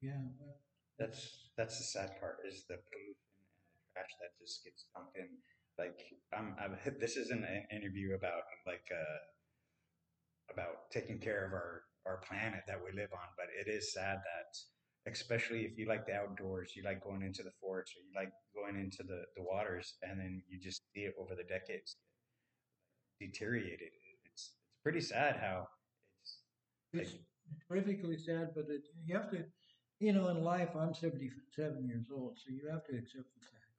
yeah, 0.04 0.20
well, 0.40 0.60
That's 1.00 1.50
that's 1.58 1.78
the 1.80 1.84
sad 1.86 2.20
part 2.20 2.40
is 2.48 2.66
the 2.68 2.76
pollution 2.92 3.32
and 3.40 3.72
the 3.72 3.80
trash 3.94 4.12
that 4.20 4.36
just 4.40 4.64
gets 4.64 4.86
dumped 4.94 5.18
in. 5.18 5.30
Like 5.80 6.00
I'm, 6.36 6.56
I'm 6.60 6.76
this 7.00 7.16
isn't 7.18 7.44
an 7.44 7.64
interview 7.72 8.16
about 8.16 8.44
like 8.68 8.86
uh, 8.92 9.20
about 10.52 10.92
taking 10.92 11.20
care 11.20 11.46
of 11.46 11.54
our 11.54 11.84
our 12.06 12.18
planet 12.28 12.64
that 12.68 12.80
we 12.84 12.92
live 12.92 13.14
on, 13.14 13.30
but 13.38 13.48
it 13.56 13.72
is 13.72 13.94
sad 13.94 14.18
that 14.20 14.52
especially 15.12 15.62
if 15.64 15.78
you 15.78 15.88
like 15.88 16.06
the 16.06 16.14
outdoors, 16.14 16.74
you 16.76 16.84
like 16.84 17.04
going 17.04 17.22
into 17.24 17.44
the 17.44 17.56
forest 17.62 17.94
or 17.96 18.04
you 18.04 18.12
like 18.16 18.32
going 18.56 18.80
into 18.80 19.04
the, 19.04 19.24
the 19.36 19.44
waters 19.44 19.96
and 20.04 20.20
then 20.20 20.42
you 20.50 20.60
just 20.60 20.82
see 20.94 21.02
it 21.02 21.14
over 21.20 21.36
the 21.36 21.44
decades 21.44 21.96
get 23.20 23.32
deteriorated. 23.32 23.92
It's 24.26 24.26
it's 24.34 24.52
pretty 24.84 25.02
sad 25.02 25.38
how 25.38 25.68
it's 26.22 26.38
It's 26.94 27.24
terrifically 27.68 28.18
sad, 28.18 28.52
but 28.56 28.66
it, 28.70 28.84
you 29.06 29.16
have 29.16 29.30
to, 29.32 29.44
you 30.00 30.14
know, 30.14 30.28
in 30.30 30.44
life, 30.44 30.70
I'm 30.76 30.94
77 30.94 31.88
years 31.88 32.08
old, 32.14 32.38
so 32.40 32.52
you 32.52 32.68
have 32.70 32.86
to 32.86 32.98
accept 32.98 33.30
the 33.34 33.46
fact 33.46 33.72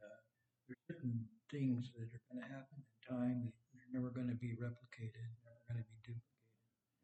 that 0.00 0.06
uh, 0.06 0.20
there's 0.68 0.84
certain 0.88 1.26
things 1.50 1.90
that 1.96 2.02
are 2.04 2.22
going 2.30 2.42
to 2.42 2.48
happen 2.52 2.78
in 2.82 2.98
time 3.16 3.52
that 3.72 3.80
are 3.80 3.92
never 3.92 4.10
going 4.10 4.28
to 4.28 4.34
be 4.38 4.54
replicated, 4.56 5.26
never 5.44 5.62
going 5.68 5.82
to 5.82 5.88
be 5.88 5.98
duplicated. 6.04 6.22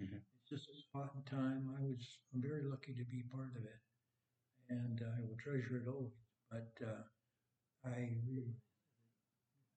Mhm. 0.03 0.21
It's 0.37 0.49
just 0.51 0.69
a 0.71 0.77
spot 0.89 1.15
in 1.17 1.23
time. 1.25 1.75
I 1.79 1.83
was 1.83 2.19
I'm 2.35 2.43
very 2.43 2.63
lucky 2.63 2.95
to 2.95 3.05
be 3.05 3.23
part 3.33 3.57
of 3.57 3.65
it, 3.65 3.81
and 4.69 5.03
uh, 5.03 5.13
I 5.19 5.23
will 5.23 5.37
treasure 5.39 5.77
it 5.79 5.89
always. 5.89 6.13
But 6.51 6.73
uh, 6.87 7.03
I 7.85 8.21
really, 8.29 8.57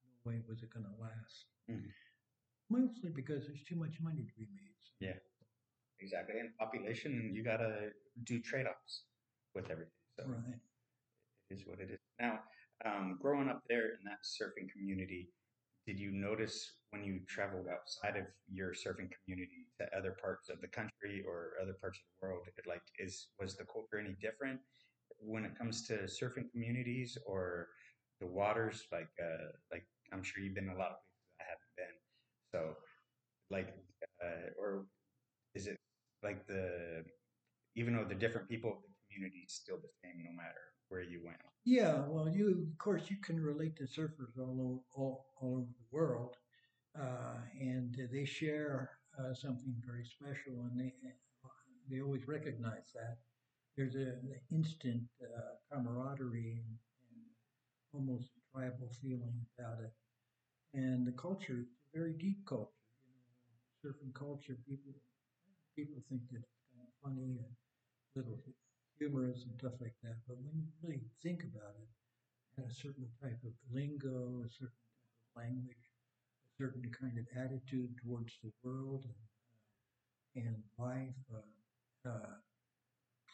no 0.04 0.30
way 0.30 0.42
was 0.48 0.62
it 0.62 0.70
going 0.72 0.84
to 0.86 1.00
last. 1.00 1.46
Mhm. 1.68 1.92
Mostly 2.70 3.10
because 3.10 3.46
there's 3.46 3.64
too 3.64 3.76
much 3.76 4.00
money 4.00 4.24
to 4.24 4.34
be 4.34 4.46
made. 4.54 4.76
So. 4.80 4.92
Yeah. 5.00 5.18
Exactly. 6.00 6.38
And 6.40 6.56
population, 6.56 7.32
you 7.34 7.44
gotta 7.44 7.90
do 8.24 8.40
trade 8.40 8.66
offs 8.66 9.04
with 9.54 9.70
everything. 9.70 9.92
So 10.18 10.24
Right. 10.26 10.60
it 11.50 11.54
is 11.56 11.66
what 11.66 11.80
it 11.80 11.90
is. 11.90 11.98
Now, 12.20 12.40
um, 12.84 13.18
growing 13.20 13.48
up 13.48 13.62
there 13.68 13.86
in 13.94 14.04
that 14.04 14.20
surfing 14.24 14.70
community, 14.70 15.32
did 15.86 15.98
you 15.98 16.10
notice 16.12 16.72
when 16.90 17.02
you 17.04 17.20
traveled 17.28 17.66
outside 17.68 18.16
of 18.16 18.26
your 18.48 18.72
surfing 18.72 19.10
community 19.24 19.66
to 19.78 19.96
other 19.96 20.12
parts 20.12 20.48
of 20.48 20.60
the 20.60 20.68
country 20.68 21.24
or 21.26 21.52
other 21.60 21.74
parts 21.80 21.98
of 21.98 22.04
the 22.20 22.26
world? 22.26 22.46
it, 22.56 22.66
Like, 22.66 22.82
is 22.98 23.28
was 23.38 23.56
the 23.56 23.64
culture 23.64 23.98
any 23.98 24.16
different 24.20 24.60
when 25.18 25.44
it 25.44 25.56
comes 25.56 25.86
to 25.88 25.94
surfing 26.04 26.50
communities 26.50 27.18
or 27.26 27.68
the 28.20 28.26
waters? 28.26 28.86
Like, 28.92 29.10
uh, 29.22 29.48
like 29.72 29.86
I'm 30.12 30.22
sure 30.22 30.42
you've 30.42 30.54
been 30.54 30.70
a 30.70 30.76
lot 30.76 30.92
of 30.92 30.98
places 31.00 31.36
I 31.40 31.44
haven't 31.52 31.74
been. 31.76 31.96
So, 32.52 32.76
like, 33.50 33.74
uh, 34.22 34.50
or 34.58 34.86
is 35.54 35.66
it 35.66 35.78
like 36.22 36.46
the 36.46 37.04
even 37.76 37.94
though 37.94 38.04
the 38.04 38.14
different 38.14 38.48
people 38.48 38.70
of 38.70 38.76
the 38.82 39.14
community 39.14 39.44
is 39.46 39.52
still 39.54 39.76
the 39.76 39.92
same 40.02 40.22
no 40.24 40.32
matter 40.32 40.60
where 40.88 41.02
you 41.02 41.20
went? 41.24 41.38
Yeah, 41.64 42.04
well, 42.08 42.28
you 42.28 42.68
of 42.72 42.78
course 42.78 43.10
you 43.10 43.16
can 43.18 43.40
relate 43.40 43.76
to 43.76 43.84
surfers 43.84 44.38
all 44.38 44.58
over 44.60 44.80
all, 44.94 45.26
all 45.40 45.52
over 45.58 45.68
the 45.78 45.86
world, 45.96 46.36
uh, 46.98 47.36
and 47.60 47.96
they 48.12 48.24
share 48.24 48.90
uh, 49.18 49.34
something 49.34 49.74
very 49.86 50.04
special, 50.04 50.62
and 50.64 50.78
they 50.80 50.92
they 51.90 52.00
always 52.00 52.26
recognize 52.28 52.92
that. 52.94 53.18
There's 53.76 53.94
a, 53.94 54.18
an 54.20 54.40
instant 54.50 55.02
uh, 55.22 55.54
camaraderie 55.72 56.60
and, 56.64 56.76
and 57.12 57.22
almost 57.92 58.30
tribal 58.52 58.90
feeling 59.00 59.34
about 59.58 59.78
it, 59.82 59.92
and 60.74 61.06
the 61.06 61.12
culture 61.12 61.58
is 61.60 61.66
a 61.94 61.98
very 61.98 62.14
deep 62.14 62.46
culture. 62.46 62.72
You 63.06 63.12
know, 63.14 63.90
surfing 63.90 64.14
culture. 64.14 64.56
People 64.68 64.94
people 65.80 66.02
think 66.08 66.20
it's 66.36 66.52
kind 66.68 66.84
of 66.84 66.92
funny 67.02 67.40
and 67.40 67.54
little 68.16 68.38
humorous 68.98 69.44
and 69.44 69.54
stuff 69.58 69.72
like 69.80 69.96
that. 70.02 70.16
But 70.28 70.36
when 70.44 70.52
you 70.60 70.68
really 70.82 71.00
think 71.22 71.42
about 71.44 71.74
it, 71.80 71.88
it 71.88 72.62
had 72.62 72.70
a 72.70 72.74
certain 72.74 73.08
type 73.22 73.40
of 73.44 73.52
lingo, 73.72 74.44
a 74.44 74.50
certain 74.50 74.76
type 74.84 75.16
of 75.24 75.42
language, 75.42 75.86
a 75.88 76.52
certain 76.62 76.90
kind 76.92 77.16
of 77.18 77.26
attitude 77.36 77.96
towards 78.02 78.34
the 78.44 78.52
world 78.62 79.04
and, 80.36 80.44
uh, 80.44 80.48
and 80.48 80.62
life. 80.78 81.16
Uh, 81.32 82.08
uh, 82.08 82.36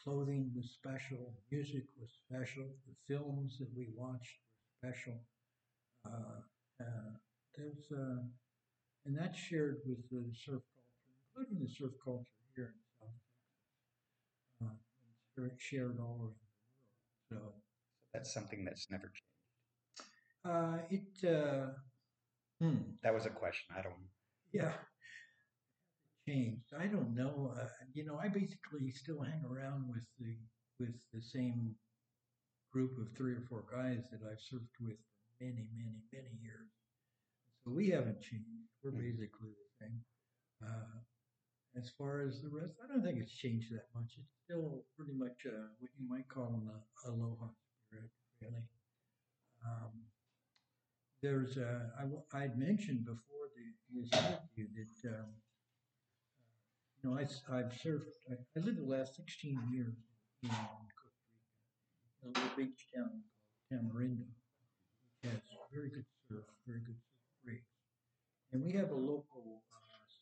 clothing 0.03 0.51
was 0.55 0.71
special, 0.71 1.33
music 1.51 1.83
was 1.99 2.09
special, 2.25 2.65
the 2.87 2.95
films 3.13 3.57
that 3.59 3.69
we 3.75 3.87
watched 3.95 4.37
were 4.55 4.89
special. 4.91 5.19
Uh, 6.05 6.41
uh, 6.81 7.11
there's, 7.57 7.91
uh, 7.91 8.21
and 9.05 9.17
that's 9.17 9.37
shared 9.37 9.81
with 9.87 9.99
the 10.11 10.23
surf 10.35 10.63
culture, 10.75 11.15
including 11.35 11.65
the 11.65 11.71
surf 11.73 11.93
culture 12.03 12.36
here 12.57 12.73
in 12.73 12.81
South 12.99 13.13
Texas. 14.59 15.45
Uh, 15.45 15.55
shared 15.57 15.97
all 15.99 16.17
around 16.19 16.35
the 17.29 17.35
world. 17.37 17.53
So 17.53 17.53
that's 18.13 18.33
something 18.33 18.65
that's 18.65 18.89
never 18.89 19.11
changed. 19.13 19.23
Uh, 20.43 20.77
it, 20.89 21.27
uh, 21.29 21.67
hmm, 22.61 22.77
That 23.03 23.13
was 23.13 23.25
a 23.25 23.29
question. 23.29 23.75
I 23.77 23.81
don't. 23.81 23.93
yeah, 24.53 24.73
changed. 26.27 26.73
I 26.77 26.87
don't 26.87 27.13
know. 27.15 27.53
Uh, 27.59 27.67
you 27.93 28.05
know, 28.05 28.17
I 28.21 28.27
basically 28.29 28.89
still 28.91 29.21
hang 29.21 29.43
around 29.45 29.87
with 29.89 30.03
the 30.19 30.35
with 30.79 30.95
the 31.13 31.21
same 31.21 31.75
group 32.71 32.97
of 32.99 33.07
three 33.17 33.33
or 33.33 33.41
four 33.49 33.63
guys 33.71 34.03
that 34.11 34.21
I've 34.29 34.37
surfed 34.49 34.77
with 34.81 34.97
for 34.97 35.43
many, 35.45 35.67
many, 35.75 35.97
many 36.13 36.33
years. 36.41 36.69
So 37.63 37.71
we 37.73 37.89
haven't 37.89 38.21
changed. 38.21 38.67
We're 38.83 38.91
Mhm. 38.91 38.99
basically 39.01 39.51
the 39.51 39.69
same. 39.85 40.05
Uh, 40.63 40.99
as 41.77 41.89
far 41.97 42.21
as 42.21 42.41
the 42.41 42.49
rest, 42.49 42.73
I 42.83 42.87
don't 42.87 43.03
think 43.03 43.19
it's 43.19 43.31
changed 43.31 43.71
that 43.71 43.85
much. 43.93 44.17
It's 44.17 44.33
still 44.45 44.83
pretty 44.97 45.13
much 45.13 45.45
uh, 45.45 45.69
what 45.79 45.91
you 45.99 46.09
might 46.09 46.27
call 46.27 46.47
an 46.47 46.67
uh, 46.67 47.11
aloha 47.11 47.47
spirit, 47.85 48.09
really. 48.41 48.65
Um, 49.65 49.91
there's 51.21 51.57
uh, 51.57 51.89
I'd 52.33 52.57
mentioned 52.57 53.05
before 53.05 53.49
the, 53.55 54.01
this 54.01 54.09
interview 54.13 54.67
that 54.77 55.09
um, 55.09 55.29
you 57.01 57.09
know 57.09 57.17
I, 57.17 57.57
have 57.57 57.73
surfed. 57.73 58.17
I, 58.29 58.35
I 58.55 58.59
lived 58.59 58.77
the 58.77 58.85
last 58.85 59.15
16 59.15 59.59
years 59.71 59.95
in 60.43 60.49
Costa 60.49 60.77
Rica, 60.85 61.09
in 62.23 62.29
a 62.29 62.39
little 62.39 62.57
beach 62.57 62.85
town 62.95 63.21
called 63.69 63.81
Tamarindo, 63.81 64.25
which 64.25 65.31
has 65.31 65.41
very 65.73 65.89
good 65.89 66.05
surf, 66.29 66.45
very 66.67 66.79
good 66.79 66.95
surf 66.95 67.43
breaks, 67.43 67.73
and 68.51 68.63
we 68.63 68.73
have 68.73 68.91
a 68.91 68.95
local 68.95 69.46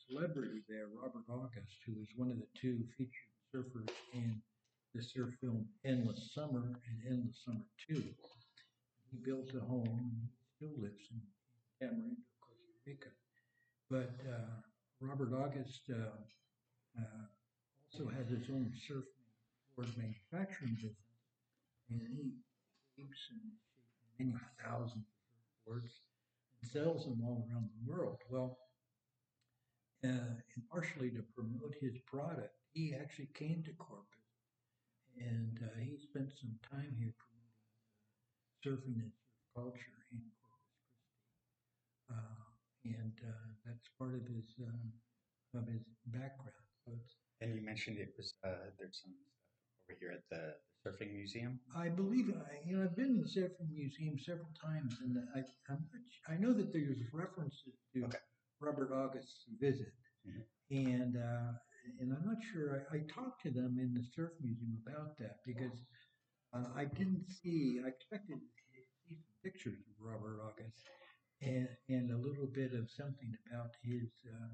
celebrity 0.10 0.62
there, 0.70 0.88
Robert 1.02 1.26
August, 1.30 1.78
who 1.86 1.94
was 1.98 2.08
one 2.16 2.32
of 2.32 2.38
the 2.38 2.48
two 2.60 2.84
featured 2.98 3.32
surfers 3.54 3.90
in 4.14 4.42
the 4.94 5.02
surf 5.02 5.34
film 5.42 5.68
Endless 5.84 6.32
Summer 6.34 6.64
and 6.88 6.98
Endless 7.08 7.42
Summer 7.46 7.66
2. 7.90 8.04
He 9.12 9.18
built 9.24 9.52
a 9.56 9.60
home 9.66 9.88
and 9.88 10.12
he 10.22 10.30
still 10.56 10.82
lives 10.82 11.04
in 11.12 11.22
Tamarindo, 11.82 12.16
Costa 12.40 12.72
Rica. 12.86 13.10
But 13.90 14.14
uh, 14.30 14.62
Robert 15.02 15.34
August 15.34 15.82
uh, 15.90 16.18
uh, 17.00 17.26
also 17.94 18.10
has 18.10 18.30
his 18.30 18.50
own 18.50 18.72
surfboard 18.88 19.98
manufacturing 19.98 20.76
business, 20.76 20.96
and 21.90 22.02
he 22.02 22.32
shapes 22.96 23.30
and 23.32 23.52
many 24.20 24.40
thousands 24.64 25.06
of 25.06 25.74
surfboards 25.74 25.92
and 26.62 26.72
sells 26.72 27.06
them 27.06 27.22
all 27.24 27.46
around 27.52 27.70
the 27.70 27.92
world. 27.92 28.18
Well, 28.30 28.58
uh, 30.06 30.38
and 30.56 30.62
partially 30.72 31.10
to 31.12 31.24
promote 31.36 31.76
his 31.82 31.98
product, 32.06 32.54
he 32.74 32.94
actually 32.94 33.30
came 33.34 33.64
to 33.66 33.74
Corpus, 33.74 34.30
and 35.20 35.60
uh, 35.64 35.80
he 35.80 35.98
spent 35.98 36.32
some 36.40 36.56
time 36.70 36.94
here 37.00 37.14
promoting 37.18 37.66
surfing 38.64 39.02
and 39.02 39.12
surf 39.12 39.42
culture 39.56 39.98
in 40.12 40.22
Corpus 40.42 40.78
Christi, 40.86 41.26
uh, 42.12 42.46
and 42.86 43.16
uh, 43.26 43.48
that's 43.66 43.90
part 43.98 44.16
of 44.16 44.24
his 44.28 44.48
uh, 44.62 45.60
of 45.60 45.68
his 45.68 45.84
background. 46.08 46.66
So 46.86 46.94
it's 46.94 47.16
And 47.42 47.56
you 47.56 47.62
mentioned 47.62 47.98
it 47.98 48.14
was 48.18 48.34
uh, 48.46 48.70
there's 48.78 49.02
some 49.04 49.16
stuff 49.42 49.66
over 49.90 49.98
here 50.00 50.12
at 50.12 50.26
the 50.30 50.56
surfing 50.84 51.14
museum. 51.14 51.60
I 51.76 51.90
believe 51.90 52.30
I, 52.30 52.62
you 52.68 52.78
know 52.78 52.84
I've 52.84 52.96
been 52.96 53.18
in 53.18 53.22
the 53.22 53.30
Surfing 53.30 53.72
Museum 53.74 54.20
several 54.20 54.52
times, 54.62 54.98
and 55.02 55.18
I 55.36 55.40
I'm, 55.72 55.82
not 55.92 56.04
I 56.30 56.38
know 56.38 56.54
that 56.54 56.74
there's 56.74 57.02
references 57.14 57.76
to 57.94 58.06
Okay. 58.06 58.18
Robert 58.76 58.94
August's 58.94 59.46
visit, 59.60 59.94
Mhm. 60.28 60.44
and 60.70 61.16
uh, 61.18 61.54
and 62.00 62.12
I'm 62.14 62.26
not 62.26 62.44
sure. 62.44 62.86
I, 62.92 62.98
I 62.98 63.00
talked 63.08 63.42
to 63.44 63.52
them 63.52 63.80
in 63.80 63.94
the 63.94 64.04
Surf 64.04 64.34
Museum 64.42 64.82
about 64.86 65.18
that 65.18 65.38
because 65.46 65.86
uh, 66.54 66.68
I 66.76 66.84
didn't 66.86 67.26
see. 67.30 67.80
I 67.84 67.88
expected 67.88 68.40
to 68.42 68.48
see 69.08 69.16
some 69.16 69.18
pictures 69.44 69.80
of 69.88 69.96
Robert 70.00 70.42
August 70.42 70.76
and 71.42 71.70
and 71.90 72.12
a 72.12 72.18
little 72.18 72.48
bit 72.48 72.74
of 72.74 72.92
something 72.92 73.34
about 73.48 73.72
his 73.82 74.10
uh, 74.28 74.50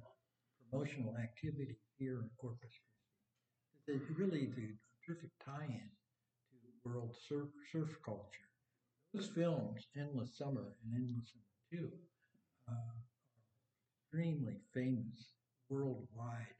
promotional 0.70 1.18
activity 1.18 1.78
here 1.98 2.20
in 2.22 2.30
Corpus 2.38 2.74
Christi. 2.84 3.18
It's 3.88 4.20
really 4.20 4.46
the 4.48 4.76
terrific 5.06 5.32
tie-in 5.44 5.90
to 6.52 6.90
world 6.90 7.16
surf, 7.28 7.50
surf 7.72 7.98
culture. 8.06 8.50
Those 9.14 9.28
films, 9.30 9.88
Endless 9.98 10.38
Summer 10.38 10.76
and 10.84 10.94
Endless 10.96 11.32
Summer 11.34 11.82
2, 11.84 11.92
uh, 12.70 12.96
extremely 14.12 14.58
famous 14.74 15.32
worldwide 15.70 16.58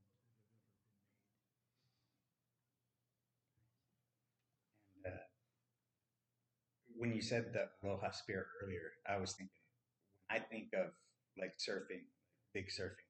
And 5.06 5.14
uh, 5.14 5.18
when 6.98 7.14
you 7.14 7.22
said 7.22 7.54
the 7.54 7.70
Aloha 7.88 8.12
Spirit 8.12 8.48
earlier, 8.64 8.92
I 9.08 9.18
was 9.18 9.34
thinking 9.34 9.64
when 10.28 10.42
I 10.42 10.44
think 10.44 10.74
of 10.74 10.92
like 11.40 11.56
surfing, 11.58 12.04
big 12.54 12.68
surfing, 12.68 13.08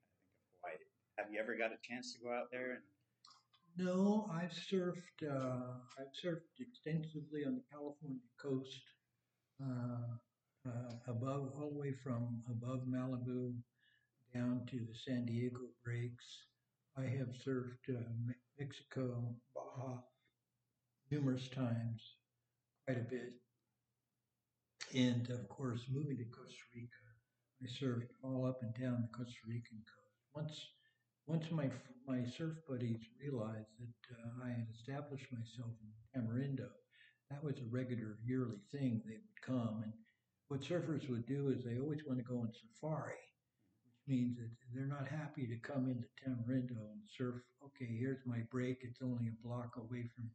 I 0.65 0.77
think 0.77 0.91
of 0.91 1.17
Hawaii. 1.17 1.17
Have 1.17 1.27
you 1.31 1.39
ever 1.39 1.55
got 1.57 1.71
a 1.71 1.79
chance 1.81 2.13
to 2.13 2.19
go 2.19 2.31
out 2.33 2.51
there? 2.51 2.73
And 2.77 2.83
that 2.83 3.85
have 3.85 3.85
been 3.85 3.95
made. 3.95 3.95
No, 3.95 4.29
I've 4.31 4.51
surfed. 4.53 5.23
Uh, 5.23 5.79
I've 5.99 6.13
surfed 6.23 6.59
extensively 6.59 7.45
on 7.45 7.55
the 7.55 7.63
California 7.71 8.21
coast, 8.41 8.83
uh, 9.61 9.86
above 11.07 11.51
all 11.55 11.71
the 11.71 11.79
way 11.79 11.93
from 12.03 12.41
above 12.49 12.81
Malibu 12.87 13.53
down 14.33 14.61
to 14.69 14.77
the 14.77 14.95
San 15.05 15.25
Diego 15.25 15.61
breaks. 15.83 16.25
I 16.97 17.03
have 17.03 17.29
surfed 17.45 17.89
uh, 17.89 18.01
Mexico, 18.59 19.35
Baja, 19.55 19.99
numerous 21.11 21.47
times, 21.49 22.01
quite 22.85 22.97
a 22.97 23.09
bit. 23.09 23.33
And 24.95 25.29
of 25.29 25.47
course, 25.49 25.81
moving 25.91 26.17
to 26.17 26.25
Costa 26.25 26.63
Rica, 26.75 27.05
I 27.63 27.67
surfed 27.67 28.09
all 28.23 28.45
up 28.45 28.61
and 28.61 28.73
down 28.73 29.01
the 29.01 29.17
Costa 29.17 29.39
Rican 29.47 29.77
coast. 29.85 30.17
Once, 30.33 30.67
once 31.27 31.51
my 31.51 31.69
my 32.07 32.23
surf 32.37 32.55
buddies 32.69 33.01
realized 33.21 33.67
that 33.79 34.15
uh, 34.15 34.45
I 34.45 34.49
had 34.49 34.67
established 34.73 35.25
myself 35.31 35.71
in 35.83 36.21
Tamarindo, 36.21 36.69
that 37.29 37.43
was 37.43 37.55
a 37.57 37.69
regular 37.69 38.15
yearly 38.25 38.61
thing. 38.71 39.01
They 39.05 39.15
would 39.15 39.41
come, 39.41 39.81
and 39.83 39.93
what 40.49 40.61
surfers 40.61 41.09
would 41.09 41.25
do 41.25 41.49
is 41.49 41.63
they 41.63 41.79
always 41.79 42.05
want 42.05 42.19
to 42.19 42.25
go 42.25 42.39
on 42.39 42.51
safari, 42.53 43.19
which 43.85 43.99
means 44.07 44.37
that 44.37 44.49
they're 44.73 44.87
not 44.87 45.07
happy 45.07 45.47
to 45.47 45.57
come 45.57 45.87
into 45.89 46.07
Tamarindo 46.23 46.91
and 46.91 47.01
surf. 47.07 47.35
Okay, 47.65 47.97
here's 47.99 48.25
my 48.25 48.39
break. 48.51 48.79
It's 48.81 49.01
only 49.01 49.27
a 49.27 49.47
block 49.47 49.75
away 49.77 50.09
from 50.15 50.29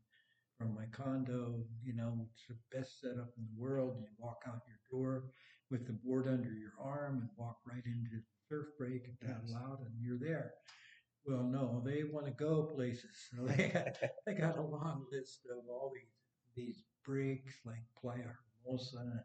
from 0.58 0.74
my 0.74 0.86
condo. 0.92 1.64
You 1.82 1.94
know, 1.94 2.26
it's 2.32 2.46
the 2.48 2.76
best 2.76 3.00
setup 3.00 3.32
in 3.38 3.44
the 3.44 3.60
world. 3.60 3.96
You 4.00 4.06
walk 4.18 4.42
out 4.46 4.62
your 4.68 4.80
door 4.90 5.24
with 5.70 5.86
the 5.86 5.94
board 6.04 6.28
under 6.28 6.52
your 6.52 6.72
arm 6.80 7.18
and 7.20 7.28
walk 7.36 7.58
right 7.66 7.84
into 7.86 8.10
the 8.12 8.22
surf 8.48 8.66
break 8.78 9.06
and 9.06 9.20
paddle 9.20 9.56
out, 9.56 9.80
and 9.80 9.94
you're 10.00 10.18
there. 10.18 10.52
Well, 11.24 11.44
no, 11.44 11.82
they 11.84 12.04
want 12.04 12.26
to 12.26 12.32
go 12.32 12.64
places. 12.64 13.16
So 13.30 13.46
they 13.46 13.68
got, 13.74 13.96
they 14.26 14.34
got 14.34 14.58
a 14.58 14.62
long 14.62 15.06
list 15.12 15.40
of 15.50 15.64
all 15.68 15.92
these 15.94 16.12
these 16.54 16.82
breaks 17.04 17.54
like 17.64 17.82
Playa 18.00 18.34
Hermosa, 18.66 18.98
and 18.98 19.20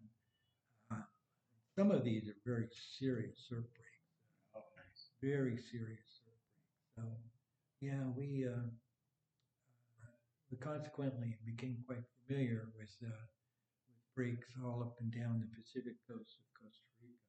some 1.77 1.91
of 1.91 2.03
these 2.03 2.27
are 2.27 2.35
very 2.45 2.67
serious 2.99 3.37
surf 3.47 3.65
breaks 3.75 3.97
very 5.21 5.57
serious 5.57 6.05
surf 6.21 6.37
breaks. 6.51 6.77
So, 6.95 7.03
yeah, 7.81 8.03
we 8.15 8.45
uh, 8.47 8.69
uh, 10.01 10.13
we 10.51 10.57
consequently 10.57 11.37
became 11.45 11.77
quite 11.87 12.03
familiar 12.25 12.69
with 12.77 12.93
uh, 13.05 13.09
with 13.87 13.97
breaks 14.15 14.47
all 14.63 14.81
up 14.83 14.95
and 14.99 15.11
down 15.11 15.39
the 15.39 15.49
Pacific 15.55 15.95
coast 16.07 16.35
of 16.39 16.47
Costa 16.59 16.89
Rica, 17.01 17.25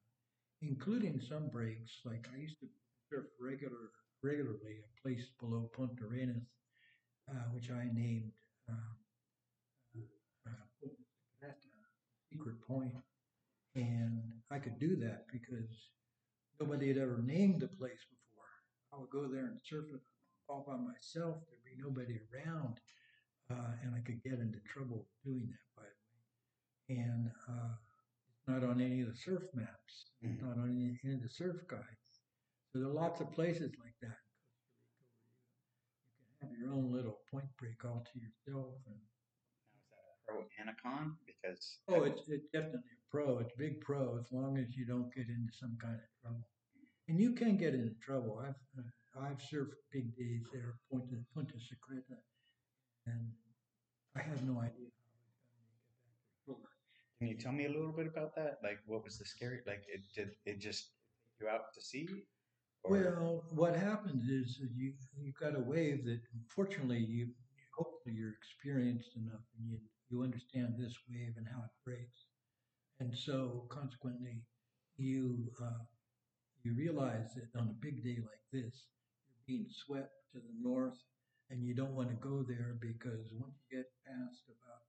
including 0.61 1.21
some 1.21 1.49
breaks. 1.49 1.91
Like 2.05 2.27
I 2.33 2.39
used 2.39 2.59
to 2.61 2.67
surf 3.09 3.25
regular 3.41 3.91
regularly 4.23 4.83
a 4.83 5.01
place 5.01 5.25
below 5.39 5.69
Punta 5.73 6.05
Arenas, 6.05 6.43
uh, 7.29 7.45
which 7.53 7.71
I 7.71 7.89
named 7.93 8.31
uh, 8.69 8.93
uh, 10.47 11.51
Secret 12.31 12.61
Point, 12.67 12.93
and 13.75 14.38
I 14.51 14.59
could 14.59 14.79
do 14.79 14.95
that 14.97 15.25
because 15.31 15.69
nobody 16.59 16.87
had 16.89 16.97
ever 16.97 17.21
named 17.23 17.61
the 17.61 17.67
place 17.67 18.03
before. 18.09 18.49
I 18.93 18.97
would 18.99 19.09
go 19.11 19.27
there 19.27 19.45
and 19.45 19.59
surf 19.63 19.85
it 19.93 20.01
all 20.49 20.63
by 20.67 20.77
myself. 20.77 21.37
There'd 21.47 21.65
be 21.65 21.81
nobody 21.81 22.19
around, 22.33 22.79
uh, 23.51 23.73
and 23.83 23.95
I 23.95 23.99
could 24.01 24.23
get 24.23 24.39
into 24.39 24.59
trouble 24.65 25.07
doing 25.23 25.47
that, 25.49 25.67
by 25.77 25.83
the 25.83 26.95
way. 26.95 27.01
And 27.01 27.31
uh, 27.47 27.75
not 28.47 28.63
on 28.63 28.81
any 28.81 29.01
of 29.01 29.09
the 29.09 29.15
surf 29.15 29.43
maps. 29.53 30.11
Mhm. 30.23 30.41
not 30.41 30.57
on 30.57 30.69
any, 30.71 30.99
any 31.03 31.15
of 31.15 31.21
the 31.23 31.29
surf 31.29 31.57
guides. 31.67 32.21
So 32.71 32.79
there 32.79 32.89
are 32.89 32.93
lots 32.93 33.21
of 33.21 33.31
places 33.31 33.71
like 33.79 33.95
that 34.01 34.17
in 34.25 34.35
Costa 34.45 34.65
Rica 35.29 35.53
where 35.53 35.73
you, 35.77 35.85
you 36.19 36.25
can 36.39 36.49
have 36.49 36.57
your 36.59 36.73
own 36.73 36.91
little 36.91 37.19
point 37.31 37.49
break 37.57 37.83
all 37.85 38.03
to 38.05 38.19
yourself. 38.19 38.75
And 38.87 38.97
Now 38.97 39.77
is 39.77 39.85
that 39.91 40.05
a 40.09 40.18
pro 40.29 40.45
and 40.59 40.69
a 40.69 40.75
con? 40.81 41.15
Because 41.25 41.79
oh, 41.89 42.03
it's 42.03 42.21
it's 42.27 42.47
definitely 42.53 42.93
a 42.93 43.01
pro. 43.11 43.39
It's 43.39 43.53
big 43.57 43.81
pro 43.81 44.17
as 44.19 44.31
long 44.31 44.57
as 44.57 44.75
you 44.75 44.85
don't 44.85 45.13
get 45.13 45.27
into 45.27 45.51
some 45.59 45.77
kind 45.81 45.95
of 45.95 46.01
trouble. 46.21 46.47
And 47.07 47.19
you 47.19 47.33
can 47.33 47.57
get 47.57 47.73
into 47.73 47.95
trouble. 48.01 48.41
I've 48.45 48.61
uh, 48.77 49.25
I've 49.25 49.39
surfed 49.39 49.81
big 49.91 50.15
days 50.15 50.43
there, 50.53 50.75
Punta 50.91 51.15
Punta 51.33 51.53
Secreta, 51.59 52.17
and 53.07 53.31
I 54.15 54.21
had 54.21 54.45
no 54.47 54.59
idea 54.59 54.89
how 54.93 55.09
I 55.09 55.17
was 55.17 55.33
going 55.41 55.65
to 55.65 55.81
get 55.81 56.05
back 56.05 56.21
to 56.29 56.37
shore. 56.45 56.69
Can 57.19 57.27
you 57.27 57.37
tell 57.37 57.51
me 57.51 57.65
a 57.65 57.69
little 57.69 57.91
bit 57.91 58.07
about 58.07 58.35
that? 58.35 58.59
Like, 58.63 58.79
what 58.85 59.03
was 59.03 59.17
the 59.17 59.25
scary? 59.25 59.59
Like, 59.65 59.83
it 59.87 60.01
did 60.15 60.31
it 60.45 60.59
just 60.59 60.91
take 61.25 61.47
you 61.47 61.49
out 61.49 61.73
to 61.73 61.81
sea? 61.81 62.07
Or- 62.83 62.91
Well, 62.91 63.43
what 63.49 63.75
happens 63.75 64.29
is 64.29 64.57
that 64.61 64.69
you 64.75 64.93
you 65.17 65.33
got 65.39 65.57
a 65.57 65.59
wave 65.59 66.05
that 66.05 66.21
fortunately 66.47 66.99
you 66.99 67.29
hopefully 67.75 68.15
you're 68.15 68.33
experienced 68.33 69.15
enough 69.15 69.43
and 69.57 69.71
you 69.71 69.77
you 70.09 70.23
understand 70.23 70.75
this 70.77 70.95
wave 71.09 71.33
and 71.37 71.47
how 71.47 71.59
it 71.63 71.71
breaks, 71.85 72.25
and 72.99 73.15
so 73.15 73.65
consequently 73.69 74.43
you 74.97 75.51
uh, 75.61 75.83
you 76.63 76.73
realize 76.75 77.33
that 77.35 77.59
on 77.59 77.67
a 77.69 77.81
big 77.81 78.03
day 78.03 78.17
like 78.19 78.43
this 78.51 78.87
you're 79.27 79.45
being 79.47 79.67
swept 79.69 80.11
to 80.33 80.39
the 80.39 80.55
north 80.61 80.97
and 81.49 81.63
you 81.63 81.73
don't 81.73 81.95
want 81.95 82.09
to 82.09 82.15
go 82.15 82.43
there 82.47 82.75
because 82.79 83.31
once 83.33 83.55
you 83.57 83.77
get 83.77 83.87
past 84.05 84.43
about 84.49 84.83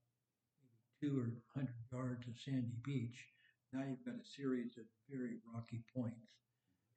maybe 0.60 0.80
two 1.00 1.18
or 1.18 1.30
hundred 1.54 1.74
yards 1.92 2.26
of 2.26 2.34
sandy 2.44 2.76
beach, 2.84 3.26
now 3.72 3.80
you've 3.86 4.04
got 4.04 4.20
a 4.20 4.36
series 4.36 4.76
of 4.76 4.84
very 5.08 5.38
rocky 5.54 5.82
points 5.94 6.36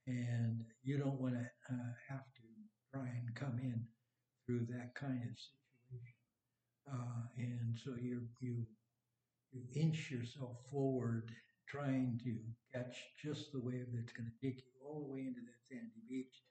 and 0.07 0.63
you 0.83 0.97
don't 0.97 1.19
want 1.19 1.33
to 1.33 1.45
uh, 1.71 1.93
have 2.09 2.25
to 2.35 2.43
try 2.91 3.07
and 3.07 3.35
come 3.35 3.59
in 3.61 3.85
through 4.45 4.65
that 4.69 4.93
kind 4.95 5.23
of. 5.23 5.62
Uh, 6.91 7.23
and 7.37 7.77
so 7.83 7.91
you 7.99 8.23
you 8.39 8.65
you 9.51 9.61
inch 9.75 10.11
yourself 10.11 10.57
forward, 10.71 11.29
trying 11.67 12.19
to 12.23 12.35
catch 12.73 12.95
just 13.21 13.51
the 13.51 13.59
wave 13.59 13.87
that's 13.93 14.11
going 14.13 14.29
to 14.29 14.45
take 14.47 14.57
you 14.57 14.71
all 14.85 15.01
the 15.03 15.13
way 15.13 15.21
into 15.21 15.41
that 15.41 15.61
sandy 15.69 16.01
beach. 16.09 16.41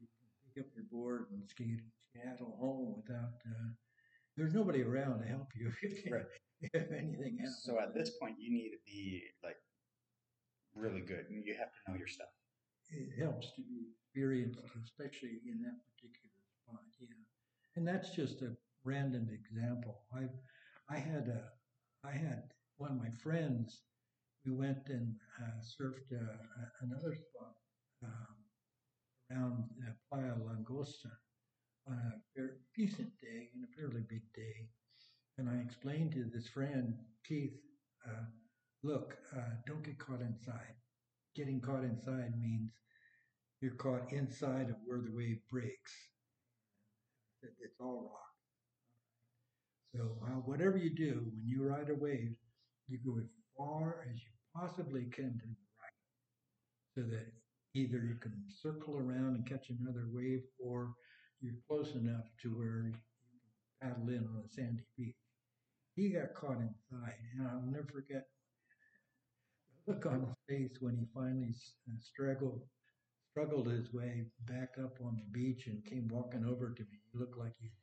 You 0.00 0.06
can 0.06 0.26
pick 0.54 0.64
up 0.64 0.70
your 0.76 0.84
board 0.92 1.26
and 1.32 1.42
skate, 1.48 1.80
skedaddle 2.10 2.56
home 2.60 2.94
without. 2.96 3.40
Uh, 3.46 3.72
there's 4.36 4.54
nobody 4.54 4.82
around 4.82 5.20
to 5.20 5.26
help 5.28 5.48
you 5.54 5.72
if, 5.82 6.12
Right. 6.12 6.26
if 6.60 6.92
anything 6.92 7.38
happens. 7.38 7.62
So 7.64 7.78
at 7.80 7.94
this 7.94 8.10
point, 8.20 8.36
you 8.38 8.52
need 8.52 8.70
to 8.70 8.78
be 8.86 9.22
like 9.42 9.56
really 10.74 11.00
good, 11.00 11.26
and 11.30 11.44
you 11.44 11.54
have 11.54 11.68
to 11.72 11.90
know 11.92 11.98
your 11.98 12.08
stuff. 12.08 12.28
it 12.90 13.18
helps 13.20 13.52
to 13.56 13.62
be 13.62 13.88
experienced, 13.94 14.58
especially 14.84 15.40
in 15.46 15.62
that 15.62 15.78
particular 15.94 16.30
spot. 16.62 16.82
Yeah, 17.00 17.08
and 17.76 17.86
that's 17.86 18.10
just 18.14 18.42
a 18.42 18.56
random 18.84 19.28
example. 19.32 20.02
I, 20.14 20.28
I 20.94 20.98
had 20.98 21.28
a, 21.28 21.42
I 22.06 22.12
had 22.12 22.44
one 22.76 22.92
of 22.92 22.98
my 22.98 23.10
friends. 23.22 23.82
We 24.44 24.52
went 24.52 24.88
and 24.88 25.14
uh, 25.42 25.60
surfed 25.62 26.12
uh, 26.12 26.36
another 26.82 27.14
spot 27.14 27.54
um, 28.04 28.36
around 29.30 29.64
uh, 29.86 29.92
Playa 30.10 30.34
Langosta 30.36 31.10
on 31.88 31.94
a 31.94 32.12
very 32.36 32.56
decent 32.76 33.10
day 33.20 33.50
and 33.54 33.64
a 33.64 33.76
fairly 33.76 34.02
big 34.08 34.22
day. 34.34 34.68
And 35.38 35.48
I 35.48 35.56
explained 35.64 36.12
to 36.12 36.24
this 36.32 36.48
friend, 36.48 36.94
Keith, 37.26 37.56
uh, 38.08 38.24
look, 38.82 39.16
uh, 39.36 39.40
don't 39.66 39.82
get 39.82 39.98
caught 39.98 40.20
inside. 40.20 40.76
Getting 41.34 41.60
caught 41.60 41.84
inside 41.84 42.38
means 42.40 42.72
you're 43.60 43.74
caught 43.74 44.12
inside 44.12 44.70
of 44.70 44.76
where 44.86 45.00
the 45.00 45.14
wave 45.14 45.40
breaks. 45.50 45.92
It's 47.42 47.80
all 47.80 48.10
rock. 48.12 48.33
So 49.94 50.18
uh, 50.26 50.40
whatever 50.44 50.76
you 50.76 50.90
do, 50.90 51.22
when 51.32 51.46
you 51.46 51.62
ride 51.62 51.88
a 51.88 51.94
wave, 51.94 52.34
you 52.88 52.98
go 53.04 53.18
as 53.18 53.28
far 53.56 54.04
as 54.10 54.16
you 54.16 54.30
possibly 54.54 55.04
can 55.04 55.38
to 55.38 55.46
the 55.46 55.56
right, 55.80 56.96
so 56.96 57.02
that 57.10 57.32
either 57.74 57.98
you 57.98 58.16
can 58.20 58.34
circle 58.60 58.96
around 58.98 59.36
and 59.36 59.46
catch 59.46 59.70
another 59.70 60.06
wave, 60.12 60.42
or 60.58 60.94
you're 61.40 61.54
close 61.68 61.94
enough 61.94 62.24
to 62.42 62.48
where 62.50 62.86
you 62.86 62.92
can 62.92 63.00
paddle 63.80 64.08
in 64.08 64.26
on 64.26 64.42
a 64.44 64.52
sandy 64.52 64.82
beach. 64.98 65.14
He 65.94 66.10
got 66.10 66.34
caught 66.34 66.58
inside, 66.58 67.14
and 67.38 67.46
I'll 67.46 67.62
never 67.62 67.86
forget 67.92 68.26
the 69.86 69.92
look 69.92 70.06
on 70.06 70.20
his 70.26 70.34
face 70.48 70.76
when 70.80 70.96
he 70.96 71.06
finally 71.14 71.54
uh, 71.88 72.00
struggled 72.00 72.62
struggled 73.30 73.66
his 73.66 73.92
way 73.92 74.24
back 74.46 74.70
up 74.82 74.96
on 75.04 75.16
the 75.16 75.26
beach 75.32 75.66
and 75.66 75.84
came 75.84 76.08
walking 76.08 76.44
over 76.44 76.70
to 76.70 76.82
me. 76.82 76.98
He 77.12 77.18
looked 77.18 77.36
like 77.36 77.52
just 77.60 77.74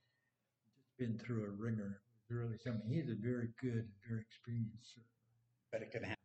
been 0.98 1.18
through 1.18 1.46
a 1.46 1.50
ringer. 1.50 2.02
It 2.30 2.34
was 2.34 2.40
really 2.40 2.58
something. 2.58 2.90
He's 2.90 3.10
a 3.10 3.16
very 3.16 3.50
good, 3.62 3.88
very 4.08 4.22
experienced 4.22 4.94
surfer. 4.94 5.08
But 5.72 5.82
it 5.82 5.92
can 5.92 6.04
happen. 6.04 6.18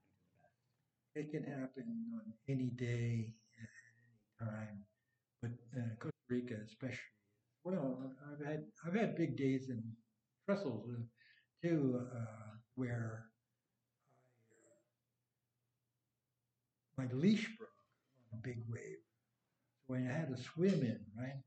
It 1.15 1.31
can 1.31 1.45
happen 1.45 1.85
on 2.15 2.33
any 2.49 2.71
day, 2.71 3.33
at 3.61 3.69
any 3.89 4.51
time. 4.51 4.85
But 5.43 5.51
uh, 5.79 5.89
Costa 5.99 6.13
Rica, 6.29 6.57
especially, 6.67 6.99
well, 7.65 8.13
I've 8.33 8.47
had 8.47 8.65
I've 8.87 8.95
had 8.95 9.17
big 9.17 9.37
days 9.37 9.69
in 9.71 9.83
trestles 10.47 10.89
uh, 10.91 11.03
too, 11.63 12.01
uh, 12.15 12.57
where 12.75 13.27
I, 16.99 17.03
uh, 17.03 17.07
my 17.09 17.13
leash 17.15 17.49
broke 17.57 17.71
on 18.33 18.39
a 18.39 18.43
big 18.43 18.63
wave. 18.69 18.99
So 19.87 19.95
I 19.95 20.01
had 20.01 20.29
to 20.35 20.43
swim 20.43 20.83
in, 20.83 21.01
right? 21.19 21.43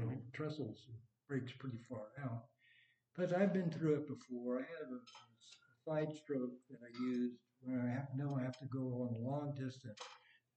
Mhm. 0.00 0.32
trestles 0.32 0.86
breaks 1.28 1.52
pretty 1.52 1.78
far 1.88 2.08
out. 2.24 2.44
But 3.16 3.36
I've 3.36 3.52
been 3.52 3.70
through 3.70 3.94
it 3.94 4.08
before. 4.08 4.58
I 4.58 4.66
have 4.80 4.90
a, 4.90 4.96
a 4.96 6.06
side 6.06 6.16
stroke 6.16 6.56
that 6.70 6.78
I 6.82 7.02
used 7.02 7.36
where 7.60 7.82
I 7.82 7.92
have, 7.92 8.08
know 8.16 8.36
I 8.38 8.44
have 8.44 8.58
to 8.60 8.66
go 8.66 9.08
on 9.08 9.14
a 9.14 9.28
long 9.28 9.52
distance 9.52 9.98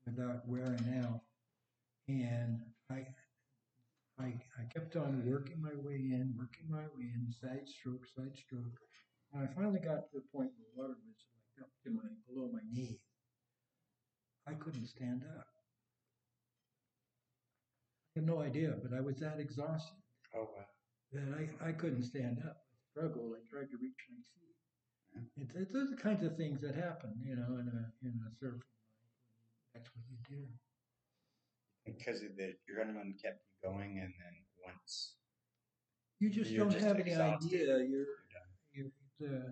without 0.05 0.47
wearing 0.47 1.03
out. 1.03 1.21
And 2.07 2.61
I, 2.89 3.07
I, 4.19 4.33
I 4.59 4.63
kept 4.73 4.95
on 4.95 5.23
working 5.25 5.61
my 5.61 5.75
way 5.75 5.95
in, 5.95 6.33
working 6.37 6.69
my 6.69 6.83
way 6.95 7.11
in, 7.15 7.27
side 7.31 7.67
stroke, 7.67 8.05
side 8.15 8.37
stroke. 8.37 8.79
And 9.33 9.43
I 9.43 9.53
finally 9.53 9.79
got 9.79 10.05
to 10.05 10.13
the 10.13 10.23
point 10.33 10.51
where 10.57 10.87
water 10.87 10.97
was 11.07 11.17
like 11.33 11.65
up 11.65 11.71
to 11.83 11.89
my, 11.91 12.09
below 12.27 12.49
my 12.53 12.61
knees. 12.71 12.99
I 14.47 14.53
couldn't 14.53 14.87
stand 14.87 15.23
up. 15.37 15.47
I 18.15 18.19
had 18.19 18.27
no 18.27 18.41
idea, 18.41 18.75
but 18.81 18.95
I 18.95 19.01
was 19.01 19.17
that 19.19 19.39
exhausted 19.39 20.00
Oh 20.35 20.49
wow. 20.55 20.65
that 21.13 21.49
I, 21.63 21.69
I 21.69 21.71
couldn't 21.73 22.03
stand 22.03 22.39
up. 22.45 22.57
I 22.57 22.75
struggled. 22.91 23.33
I 23.35 23.41
tried 23.49 23.69
to 23.71 23.77
reach 23.81 24.01
my 24.09 24.21
feet. 24.35 24.55
Yeah. 25.13 25.43
It's, 25.43 25.55
it's 25.55 25.73
those 25.73 25.91
are 25.91 25.95
the 25.95 26.01
kinds 26.01 26.23
of 26.23 26.37
things 26.37 26.61
that 26.61 26.75
happen, 26.75 27.13
you 27.23 27.35
know, 27.35 27.59
in 27.59 27.67
a 27.67 27.83
in 28.05 28.13
a 28.21 28.29
life. 28.45 28.61
That's 29.73 29.89
what 29.95 30.05
you 30.09 30.17
do. 30.29 30.43
Because 31.85 32.21
of 32.23 32.35
the 32.37 32.55
adrenaline 32.69 33.21
kept 33.21 33.41
you 33.47 33.69
going, 33.69 33.99
and 33.99 34.13
then 34.13 34.35
once 34.65 35.15
You 36.19 36.29
just 36.29 36.55
don't 36.55 36.71
just 36.71 36.85
have 36.85 36.99
any 36.99 37.15
idea. 37.15 37.79
You're 37.79 38.07
you're 38.73 38.91
you're. 39.19 39.29
Uh, 39.29 39.51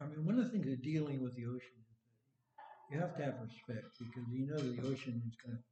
I 0.00 0.06
mean, 0.06 0.24
one 0.24 0.38
of 0.38 0.44
the 0.44 0.50
things 0.50 0.66
of 0.72 0.82
dealing 0.82 1.22
with 1.22 1.34
the 1.36 1.46
ocean 1.46 1.78
is 1.80 1.86
that 1.88 2.94
you 2.94 3.00
have 3.00 3.16
to 3.16 3.24
have 3.24 3.36
respect 3.40 3.98
because 3.98 4.28
you 4.32 4.46
know 4.46 4.58
the 4.58 4.82
ocean 4.82 5.22
is 5.26 5.36
going 5.44 5.56
to 5.56 5.62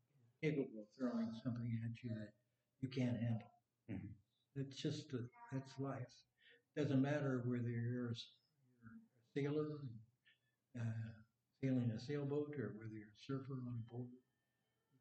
capable 0.41 0.81
of 0.81 0.89
throwing 0.99 1.31
something 1.45 1.69
at 1.85 1.93
you 2.03 2.11
that 2.17 2.33
you 2.81 2.89
can't 2.89 3.17
handle. 3.17 3.51
Mhm. 3.91 4.15
It's 4.57 4.77
just 4.77 5.13
a, 5.15 5.19
that's 5.53 5.79
life. 5.79 6.15
Doesn't 6.77 7.03
matter 7.03 7.43
whether 7.45 7.69
you're 7.71 8.09
a, 8.09 8.13
s- 8.13 8.33
you're 8.83 8.93
a 8.93 9.33
sailor 9.35 9.79
uh, 10.79 11.11
sailing 11.63 11.91
a 11.91 11.99
sailboat 12.01 12.55
or 12.59 12.75
whether 12.79 12.95
you're 12.95 13.09
a 13.09 13.23
surfer 13.27 13.55
on 13.55 13.83
a 13.85 13.95
boat. 13.95 14.09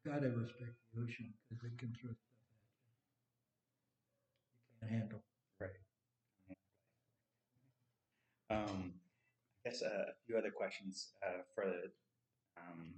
You've 0.04 0.14
got 0.14 0.20
to 0.22 0.28
respect 0.30 0.74
the 0.94 1.02
ocean 1.02 1.32
because 1.48 1.72
it 1.72 1.78
can 1.78 1.92
throw 1.94 2.10
stuff 2.10 2.38
at 2.40 2.50
you. 2.50 2.56
You 4.68 4.88
can't 4.88 4.92
handle. 5.00 5.22
Um, 8.50 8.92
I 9.64 9.68
guess 9.70 9.82
uh, 9.82 10.10
a 10.10 10.14
few 10.26 10.36
other 10.36 10.50
questions 10.50 11.12
uh, 11.26 11.42
for. 11.54 11.64
Um, 12.56 12.94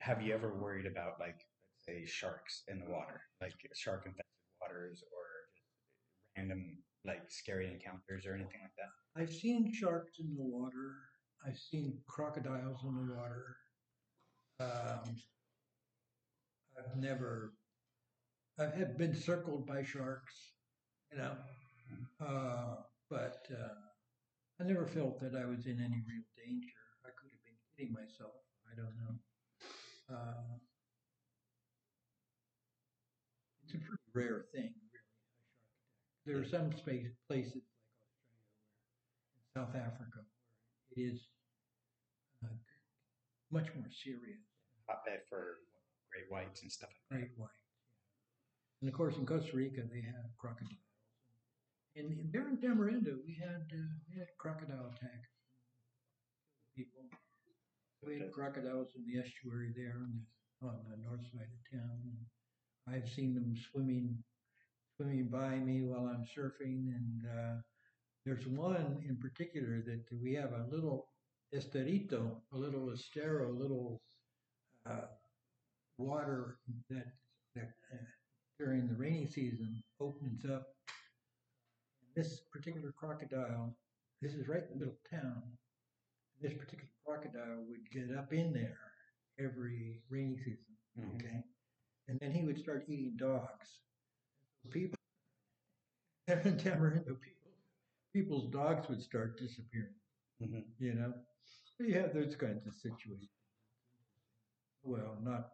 have 0.00 0.22
you 0.22 0.34
ever 0.34 0.52
worried 0.54 0.86
about 0.86 1.18
like 1.20 1.40
say 1.88 2.04
sharks 2.06 2.62
in 2.68 2.78
the 2.80 2.90
water, 2.90 3.20
like 3.40 3.54
shark 3.74 4.04
infested 4.06 4.24
waters, 4.60 5.02
or 5.12 5.24
just 5.54 5.72
random 6.36 6.78
like 7.04 7.22
scary 7.28 7.66
encounters 7.66 8.26
or 8.26 8.34
anything 8.34 8.60
like 8.62 8.76
that? 8.76 9.20
I've 9.20 9.32
seen 9.32 9.72
sharks 9.72 10.18
in 10.18 10.36
the 10.36 10.44
water. 10.44 10.94
I've 11.46 11.58
seen 11.58 11.98
crocodiles 12.06 12.80
in 12.84 12.94
the 12.94 13.14
water. 13.14 13.56
Um, 14.60 15.16
I've 16.78 16.96
never. 16.96 17.54
I've 18.58 18.74
had 18.74 18.98
been 18.98 19.14
circled 19.14 19.66
by 19.66 19.84
sharks, 19.84 20.34
you 21.12 21.18
know, 21.18 21.30
uh, 22.20 22.74
but 23.08 23.46
uh, 23.52 24.60
I 24.60 24.64
never 24.64 24.84
felt 24.84 25.20
that 25.20 25.36
I 25.36 25.44
was 25.46 25.66
in 25.66 25.78
any 25.78 26.02
real 26.02 26.26
danger. 26.36 26.82
I 27.06 27.10
could 27.14 27.30
have 27.30 27.44
been 27.44 27.54
kidding 27.76 27.94
myself. 27.94 28.34
I 28.66 28.74
don't 28.74 28.96
know. 28.98 29.14
Uh, 30.10 30.58
a 33.78 33.86
pretty 33.86 34.10
rare 34.14 34.44
thing, 34.52 34.72
really, 34.90 35.14
a 35.22 35.30
shark 35.30 35.62
attack. 35.62 36.24
There 36.26 36.38
are 36.42 36.48
some 36.48 36.72
space, 36.76 37.08
places 37.28 37.62
like 37.62 37.78
Australia 37.88 38.26
where, 38.34 39.32
in 39.34 39.44
South 39.54 39.74
Africa, 39.74 40.20
where 40.22 40.90
it 40.94 41.00
is 41.00 41.18
uh, 42.44 42.54
much 43.50 43.68
more 43.74 43.90
serious. 43.90 44.42
Hotbed 44.88 45.20
for 45.28 45.60
great 46.10 46.28
whites 46.32 46.62
and 46.62 46.72
stuff 46.72 46.88
like 46.88 47.04
that. 47.10 47.16
Great 47.28 47.38
white. 47.38 47.62
And 48.80 48.88
of 48.88 48.94
course, 48.94 49.16
in 49.16 49.26
Costa 49.26 49.56
Rica, 49.56 49.82
they 49.90 50.00
have 50.00 50.30
crocodiles. 50.38 50.86
And 51.96 52.12
in- 52.12 52.30
there 52.32 52.48
in 52.48 52.56
Tamarindo, 52.58 53.18
we 53.26 53.34
had 53.36 53.66
uh, 53.74 53.90
we 54.08 54.18
had 54.18 54.28
crocodile 54.38 54.88
attacks. 54.94 55.30
People. 56.76 57.10
We 58.06 58.20
had 58.20 58.30
crocodiles 58.30 58.94
in 58.94 59.02
the 59.04 59.18
estuary 59.18 59.74
there 59.74 59.98
on 59.98 60.14
the 60.14 60.22
on 60.62 60.78
the 60.86 60.96
north 61.02 61.26
side 61.34 61.50
of 61.50 61.62
town. 61.74 61.98
I've 62.92 63.08
seen 63.08 63.34
them 63.34 63.54
swimming 63.70 64.16
swimming 64.96 65.28
by 65.28 65.56
me 65.56 65.82
while 65.84 66.06
I'm 66.06 66.24
surfing, 66.24 66.92
and 66.92 67.22
uh, 67.32 67.54
there's 68.26 68.46
one 68.46 69.00
in 69.08 69.16
particular 69.16 69.80
that 69.86 70.04
we 70.22 70.34
have 70.34 70.52
a 70.52 70.66
little 70.74 71.06
esterito, 71.54 72.40
a 72.52 72.56
little 72.56 72.90
estero, 72.90 73.48
a 73.48 73.52
little 73.52 74.00
uh, 74.86 75.06
water 75.98 76.58
that, 76.90 77.06
that 77.54 77.70
uh, 77.92 77.96
during 78.58 78.88
the 78.88 78.94
rainy 78.96 79.26
season 79.26 79.80
opens 80.00 80.44
up. 80.44 80.66
And 82.02 82.10
This 82.24 82.40
particular 82.52 82.92
crocodile, 82.96 83.76
this 84.20 84.34
is 84.34 84.48
right 84.48 84.62
in 84.62 84.70
the 84.70 84.84
middle 84.84 84.94
of 84.94 85.10
town. 85.20 85.42
This 86.42 86.54
particular 86.54 86.90
crocodile 87.06 87.64
would 87.68 87.88
get 87.92 88.16
up 88.16 88.32
in 88.32 88.52
there 88.52 88.78
every 89.38 90.00
rainy 90.10 90.38
season, 90.38 90.76
Mhm. 90.98 91.14
okay? 91.14 91.44
And 92.08 92.18
then 92.20 92.32
he 92.32 92.44
would 92.44 92.58
start 92.58 92.84
eating 92.88 93.16
dogs. 93.16 93.68
People, 94.70 94.96
Tamarindo, 96.28 97.16
people, 97.20 97.52
people's 98.14 98.50
dogs 98.52 98.88
would 98.88 99.02
start 99.02 99.38
disappearing 99.38 99.94
Mhm. 100.42 100.64
you 100.78 100.94
know. 100.94 101.12
you 101.80 101.94
have 101.94 102.14
those 102.14 102.36
kinds 102.36 102.66
of 102.66 102.74
situations. 102.74 103.30
Well, 104.82 105.18
not. 105.22 105.50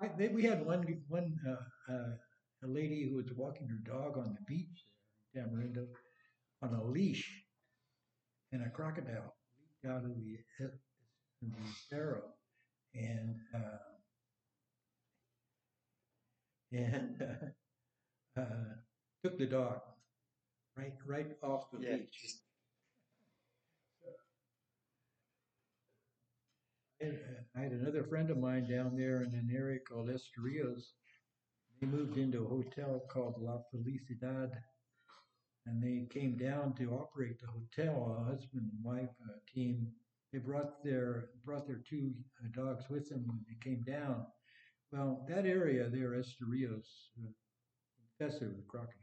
I, 0.00 0.08
they, 0.16 0.28
we 0.28 0.42
had 0.44 0.64
one 0.66 0.82
one 1.08 1.38
uh, 1.48 1.92
uh, 1.92 2.16
a 2.64 2.66
lady 2.68 3.08
who 3.08 3.16
was 3.16 3.32
walking 3.34 3.68
her 3.68 3.78
dog 3.84 4.18
on 4.18 4.34
the 4.34 4.44
beach 4.46 4.84
there 5.34 5.44
in 5.44 5.50
Tamarindo 5.50 5.86
on 6.62 6.74
a 6.74 6.84
leash, 6.84 7.30
and 8.52 8.62
a 8.62 8.70
crocodile 8.70 9.34
leaped 9.58 9.84
out 9.86 10.04
of 10.04 10.14
the, 10.16 10.38
uh, 10.64 10.68
the 11.42 11.48
barrow 11.90 12.22
and 12.94 13.36
uh, 13.54 13.78
and 16.72 17.22
uh, 17.22 18.40
uh, 18.40 18.44
took 19.22 19.38
the 19.38 19.46
dog 19.46 19.80
right 20.76 20.94
right 21.06 21.36
off 21.42 21.70
the 21.70 21.78
Yeah, 21.80 21.96
beach. 21.96 22.18
just 22.22 22.42
I 27.56 27.60
had, 27.60 27.72
another 27.72 28.04
friend 28.04 28.30
of 28.30 28.38
mine 28.38 28.68
down 28.68 28.96
there 28.96 29.22
in 29.22 29.34
an 29.34 29.50
area 29.54 29.80
called 29.80 30.08
Esterillos. 30.08 30.92
They 31.80 31.86
moved 31.86 32.16
into 32.16 32.44
a 32.44 32.48
hotel 32.48 33.00
called 33.10 33.34
La 33.40 33.58
Felicidad, 33.72 34.52
and 35.66 35.82
they 35.82 36.06
came 36.14 36.36
down 36.36 36.74
to 36.74 36.92
operate 36.92 37.40
the 37.40 37.48
hotel. 37.48 38.16
A 38.20 38.24
husband 38.24 38.70
and 38.72 38.84
wife 38.84 39.10
uh, 39.28 39.32
team. 39.52 39.88
They 40.32 40.38
brought 40.38 40.82
their 40.84 41.30
brought 41.44 41.66
their 41.66 41.82
two 41.88 42.14
uh, 42.40 42.48
dogs 42.54 42.84
with 42.88 43.08
them 43.08 43.26
when 43.26 43.44
they 43.48 43.56
came 43.68 43.82
down. 43.82 44.26
Well, 44.92 45.24
that 45.28 45.46
area 45.46 45.88
there, 45.88 46.10
Esterillos, 46.10 46.86
uh, 47.18 47.30
infested 48.20 48.54
with 48.54 48.68
crocodiles. 48.68 48.98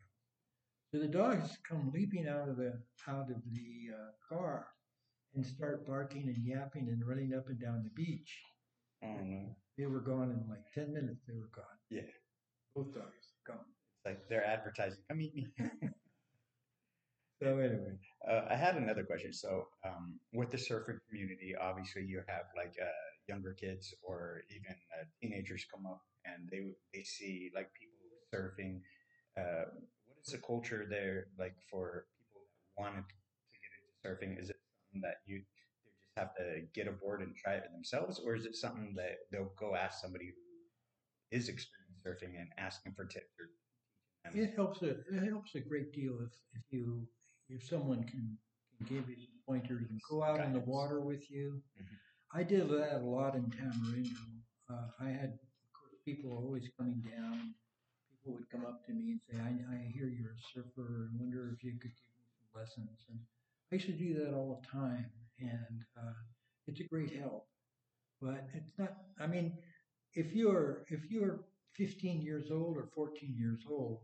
So 0.94 1.00
the 1.00 1.08
dogs 1.08 1.58
come 1.68 1.92
leaping 1.94 2.28
out 2.28 2.48
of 2.50 2.58
the 2.58 2.74
out 3.08 3.30
of 3.30 3.42
the 3.52 3.90
uh, 3.94 4.12
car 4.28 4.68
and 5.36 5.46
start 5.46 5.86
barking 5.86 6.24
and 6.24 6.38
yapping 6.46 6.88
and 6.90 7.08
running 7.08 7.34
up 7.34 7.48
and 7.48 7.60
down 7.60 7.84
the 7.84 7.90
beach. 8.02 8.40
no. 9.02 9.56
They 9.78 9.86
were 9.86 10.02
gone 10.02 10.30
in 10.32 10.44
like 10.50 10.66
10 10.74 10.94
minutes, 10.94 11.22
they 11.28 11.34
were 11.36 11.50
gone. 11.56 11.78
Yeah. 11.90 12.02
Both 12.76 12.94
dogs 12.94 13.34
gone. 13.48 13.58
It's 13.60 14.06
like 14.06 14.28
they're 14.30 14.46
advertising. 14.46 15.00
Come 15.10 15.22
eat 15.22 15.36
me. 15.36 15.48
So, 17.42 17.58
anyway, 17.58 17.96
Uh, 18.28 18.42
I 18.50 18.56
had 18.56 18.76
another 18.76 19.06
question. 19.06 19.32
So, 19.32 19.70
um, 19.86 20.20
with 20.34 20.52
the 20.52 20.58
surfing 20.58 21.00
community, 21.08 21.56
obviously 21.56 22.04
you 22.04 22.22
have 22.28 22.44
like 22.58 22.76
uh, 22.82 23.09
younger 23.30 23.54
kids 23.54 23.94
or 24.02 24.42
even 24.50 24.76
uh, 24.98 25.06
teenagers 25.22 25.66
come 25.72 25.86
up 25.86 26.02
and 26.26 26.50
they 26.52 26.62
they 26.94 27.04
see 27.04 27.52
like 27.56 27.70
people 27.80 28.02
surfing. 28.34 28.82
Uh, 29.38 29.66
what 30.06 30.18
is 30.26 30.34
the 30.34 30.40
culture 30.40 30.86
there 30.90 31.28
like 31.38 31.56
for 31.70 32.06
people 32.18 32.42
that 32.50 32.82
wanted 32.82 33.06
to 33.08 33.58
get 33.64 33.72
into 33.78 33.94
surfing? 34.04 34.42
Is 34.42 34.50
it 34.50 34.58
something 34.58 35.02
that 35.08 35.18
you 35.26 35.38
they 35.86 35.94
just 36.02 36.18
have 36.18 36.36
to 36.36 36.66
get 36.74 36.88
aboard 36.88 37.22
and 37.22 37.36
try 37.36 37.54
it 37.54 37.72
themselves, 37.72 38.20
or 38.26 38.36
is 38.36 38.46
it 38.46 38.56
something 38.56 38.94
that 38.98 39.30
they'll 39.32 39.54
go 39.58 39.76
ask 39.76 40.02
somebody 40.02 40.28
who 40.36 41.38
is 41.38 41.48
experienced 41.50 42.04
surfing 42.06 42.40
and 42.40 42.50
ask 42.58 42.84
them 42.84 42.94
for 42.96 43.06
tips 43.06 43.34
or 43.40 43.46
teach 43.46 44.34
them? 44.34 44.34
it 44.44 44.56
helps 44.56 44.82
a, 44.82 44.90
it 44.90 45.30
helps 45.30 45.56
a 45.56 45.60
great 45.60 45.92
deal 45.94 46.20
if, 46.26 46.34
if 46.54 46.66
you 46.72 47.08
if 47.50 47.64
someone 47.64 48.04
can, 48.04 48.38
can 48.78 48.86
give 48.96 49.10
you 49.10 49.16
pointers 49.48 49.86
and 49.90 50.00
go 50.10 50.24
out 50.24 50.40
in 50.40 50.54
the 50.54 50.60
water 50.60 51.02
with 51.02 51.30
you. 51.32 51.62
Mhm. 51.80 51.98
I 52.34 52.44
did 52.44 52.70
that 52.70 53.02
a 53.02 53.06
lot 53.06 53.36
in 53.36 53.46
Tamarindo. 53.52 54.42
Uh, 54.70 54.88
I 55.00 55.10
had 55.10 55.34
of 55.34 55.74
course, 55.74 55.96
people 56.06 56.32
always 56.32 56.70
coming 56.78 57.02
down. 57.02 57.54
People 58.12 58.34
would 58.34 58.50
come 58.50 58.66
up 58.66 58.86
to 58.86 58.94
me 58.94 59.12
and 59.12 59.22
say, 59.30 59.38
I, 59.40 59.76
I 59.76 59.92
hear 59.94 60.08
you're 60.08 60.32
a 60.34 60.42
surfer. 60.54 61.10
I 61.12 61.18
wonder 61.20 61.52
if 61.56 61.64
you 61.64 61.72
could 61.74 61.82
give 61.82 61.92
me 62.18 62.26
some 62.38 62.62
lessons. 62.62 63.06
And 63.10 63.20
I 63.72 63.76
used 63.76 63.88
to 63.88 63.94
do 63.94 64.14
that 64.16 64.34
all 64.34 64.62
the 64.62 64.68
time. 64.68 65.10
And 65.40 65.84
uh, 65.98 66.14
it's 66.68 66.80
a 66.80 66.84
great 66.84 67.16
help. 67.16 67.48
But 68.22 68.48
it's 68.54 68.74
not, 68.78 68.96
I 69.20 69.28
mean, 69.28 69.58
if 70.14 70.34
you're, 70.34 70.86
if 70.90 71.10
you're 71.10 71.42
15 71.76 72.22
years 72.22 72.52
old 72.52 72.78
or 72.78 72.90
14 72.96 73.36
years 73.38 73.64
old, 73.70 74.00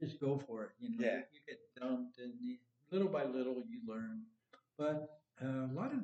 just 0.00 0.20
go 0.20 0.38
for 0.46 0.64
it. 0.64 0.70
You 0.78 0.90
know, 0.90 0.96
Yeah. 1.04 1.16
you, 1.18 1.24
you 1.32 1.40
get 1.48 1.58
dumped, 1.80 2.18
and 2.18 2.34
you, 2.40 2.58
little 2.90 3.08
by 3.08 3.24
little 3.24 3.62
you 3.68 3.80
learn. 3.86 4.22
But 4.78 5.20
uh, 5.42 5.66
a 5.70 5.72
lot 5.72 5.92
of 5.92 6.00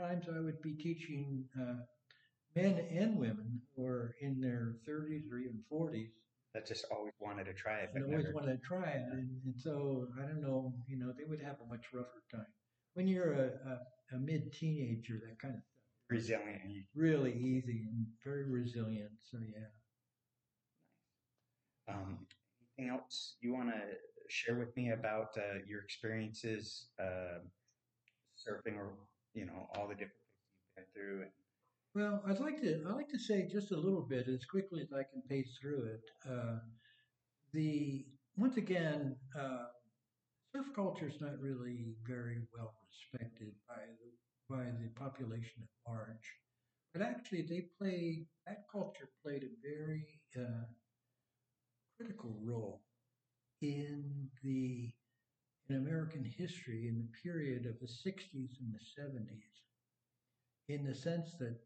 times 0.00 0.26
I 0.34 0.40
would 0.40 0.60
be 0.62 0.72
teaching 0.74 1.44
uh, 1.60 1.74
men 2.56 2.84
and 2.90 3.16
women 3.18 3.60
who 3.76 3.86
are 3.86 4.16
in 4.20 4.40
their 4.40 4.76
30s 4.88 5.30
or 5.30 5.38
even 5.38 5.60
40s, 5.72 6.10
That 6.54 6.66
just 6.66 6.86
always 6.90 7.12
wanted 7.20 7.44
to 7.44 7.54
try 7.54 7.78
it, 7.80 7.90
but 7.92 8.02
and 8.02 8.10
always 8.10 8.24
never. 8.26 8.34
wanted 8.34 8.60
to 8.60 8.66
try 8.66 8.88
it. 8.90 9.02
And, 9.12 9.30
and 9.44 9.54
so 9.56 10.08
I 10.18 10.22
don't 10.26 10.42
know, 10.42 10.72
you 10.88 10.98
know, 10.98 11.12
they 11.16 11.24
would 11.24 11.40
have 11.42 11.56
a 11.64 11.68
much 11.68 11.86
rougher 11.92 12.22
time. 12.32 12.46
When 12.94 13.06
you're 13.06 13.32
a, 13.34 13.46
a, 13.46 14.16
a 14.16 14.18
mid 14.18 14.52
teenager, 14.52 15.20
that 15.26 15.38
kind 15.38 15.54
of 15.54 15.60
stuff 15.60 15.76
resilient 16.10 16.60
really 16.94 17.32
easy 17.32 17.86
and 17.88 18.06
very 18.24 18.44
resilient. 18.50 19.12
So 19.30 19.38
yeah. 19.38 19.68
Um, 21.94 22.26
anything 22.78 22.92
else 22.94 23.36
you 23.40 23.52
want 23.52 23.68
to 23.68 23.80
share 24.28 24.56
with 24.56 24.76
me 24.76 24.90
about 24.90 25.28
uh, 25.36 25.58
your 25.68 25.80
experiences 25.82 26.88
uh, 27.00 27.38
surfing, 28.36 28.76
or 28.76 28.94
you 29.34 29.46
know, 29.46 29.68
all 29.74 29.88
the 29.88 29.94
different 29.94 30.12
things 30.30 30.52
you've 30.58 30.76
been 30.76 30.92
through? 30.94 31.22
And 31.22 31.32
Well, 31.94 32.22
I'd 32.26 32.40
like 32.40 32.60
to 32.62 32.84
I'd 32.88 32.96
like 32.96 33.10
to 33.10 33.18
say 33.18 33.48
just 33.50 33.72
a 33.72 33.76
little 33.76 34.02
bit 34.02 34.28
as 34.28 34.44
quickly 34.46 34.82
as 34.82 34.92
I 34.92 35.04
can 35.04 35.22
pace 35.28 35.58
through 35.60 35.84
it. 35.94 36.02
Uh, 36.30 36.58
the 37.52 38.06
once 38.36 38.56
again, 38.56 39.16
uh, 39.38 39.66
surf 40.54 40.66
culture 40.74 41.08
is 41.08 41.20
not 41.20 41.40
really 41.40 41.94
very 42.06 42.38
well 42.54 42.74
respected 42.88 43.54
by 43.68 43.82
the 44.00 44.10
by 44.54 44.64
the 44.82 44.88
population 44.96 45.62
at 45.62 45.90
large, 45.92 46.28
but 46.92 47.02
actually 47.02 47.42
they 47.42 47.68
play 47.78 48.26
that 48.46 48.64
culture 48.72 49.08
played 49.24 49.44
a 49.44 49.54
very 49.62 50.06
uh, 50.38 50.64
critical 51.96 52.36
role 52.42 52.82
in 53.62 54.30
the 54.42 54.92
in 55.70 55.76
American 55.76 56.24
history 56.24 56.88
in 56.88 56.98
the 56.98 57.08
period 57.22 57.64
of 57.64 57.78
the 57.80 57.86
60s 57.86 58.58
and 58.60 58.74
the 58.74 59.02
70s, 59.02 59.42
in 60.68 60.84
the 60.84 60.94
sense 60.94 61.30
that 61.38 61.56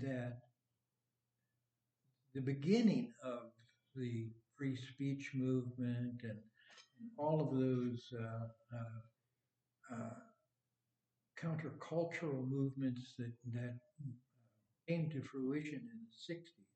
that 0.00 0.38
the 2.34 2.40
beginning 2.40 3.12
of 3.22 3.52
the 3.94 4.28
free 4.56 4.76
speech 4.76 5.30
movement 5.34 6.20
and, 6.22 6.38
and 6.98 7.10
all 7.16 7.40
of 7.40 7.50
those 7.56 8.12
uh, 8.18 8.76
uh, 8.76 9.94
uh, 9.94 10.14
countercultural 11.40 12.48
movements 12.48 13.14
that 13.18 13.32
that 13.52 13.74
came 14.88 15.08
to 15.10 15.22
fruition 15.22 15.80
in 15.92 15.98
the 16.02 16.34
60s, 16.34 16.66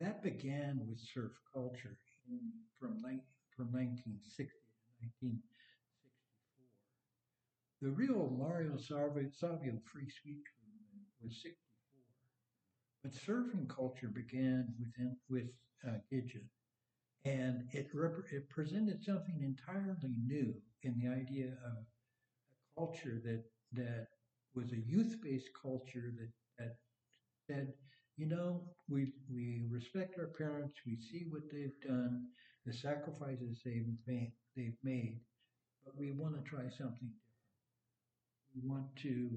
that 0.00 0.22
began 0.22 0.80
with 0.88 0.98
surf 0.98 1.32
culture 1.54 1.96
in, 2.28 2.40
from, 2.78 3.00
from 3.56 3.72
1960 3.72 4.44
to 4.44 4.92
1964. 5.00 5.55
The 7.82 7.90
real 7.90 8.30
Mario 8.38 8.78
Savio 8.78 9.78
free 9.84 10.08
speech 10.08 10.46
movement 10.64 11.06
was 11.22 11.42
64. 11.42 11.56
But 13.02 13.12
surfing 13.12 13.68
culture 13.68 14.08
began 14.08 14.74
within, 14.78 15.16
with 15.28 15.50
uh, 15.86 15.98
Gidget. 16.10 16.48
And 17.24 17.68
it, 17.72 17.88
rep- 17.92 18.32
it 18.32 18.48
presented 18.48 19.04
something 19.04 19.40
entirely 19.42 20.14
new 20.24 20.54
in 20.82 20.98
the 20.98 21.08
idea 21.08 21.48
of 21.66 21.84
a 21.84 22.80
culture 22.80 23.20
that, 23.24 23.44
that 23.72 24.06
was 24.54 24.72
a 24.72 24.80
youth 24.80 25.18
based 25.22 25.50
culture 25.60 26.12
that, 26.18 26.30
that 26.58 26.76
said, 27.46 27.74
you 28.16 28.26
know, 28.26 28.62
we, 28.88 29.12
we 29.30 29.64
respect 29.70 30.18
our 30.18 30.28
parents, 30.28 30.74
we 30.86 30.96
see 30.96 31.26
what 31.28 31.42
they've 31.52 31.78
done, 31.86 32.26
the 32.64 32.72
sacrifices 32.72 33.60
they've 33.64 33.86
made, 34.06 34.32
they've 34.56 34.78
made, 34.82 35.20
but 35.84 35.96
we 35.98 36.12
want 36.12 36.34
to 36.34 36.48
try 36.48 36.68
something. 36.70 37.10
We 38.56 38.68
want 38.68 38.96
to 39.02 39.30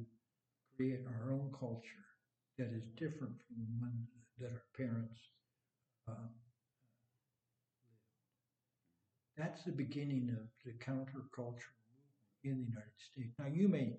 create 0.75 1.01
our 1.05 1.31
own 1.33 1.51
culture 1.59 2.05
that 2.57 2.71
is 2.73 2.83
different 2.95 3.35
from 3.45 3.57
the 3.57 3.79
one 3.79 4.07
that 4.39 4.51
our 4.51 4.63
parents 4.77 5.19
uh, 6.07 6.13
lived. 6.13 6.49
That's 9.37 9.63
the 9.63 9.71
beginning 9.71 10.29
of 10.31 10.47
the 10.65 10.73
countercultural 10.79 11.75
movement 11.91 12.43
in 12.43 12.59
the 12.59 12.71
United 12.71 12.99
States. 13.11 13.35
Now, 13.39 13.47
you 13.47 13.67
may 13.67 13.97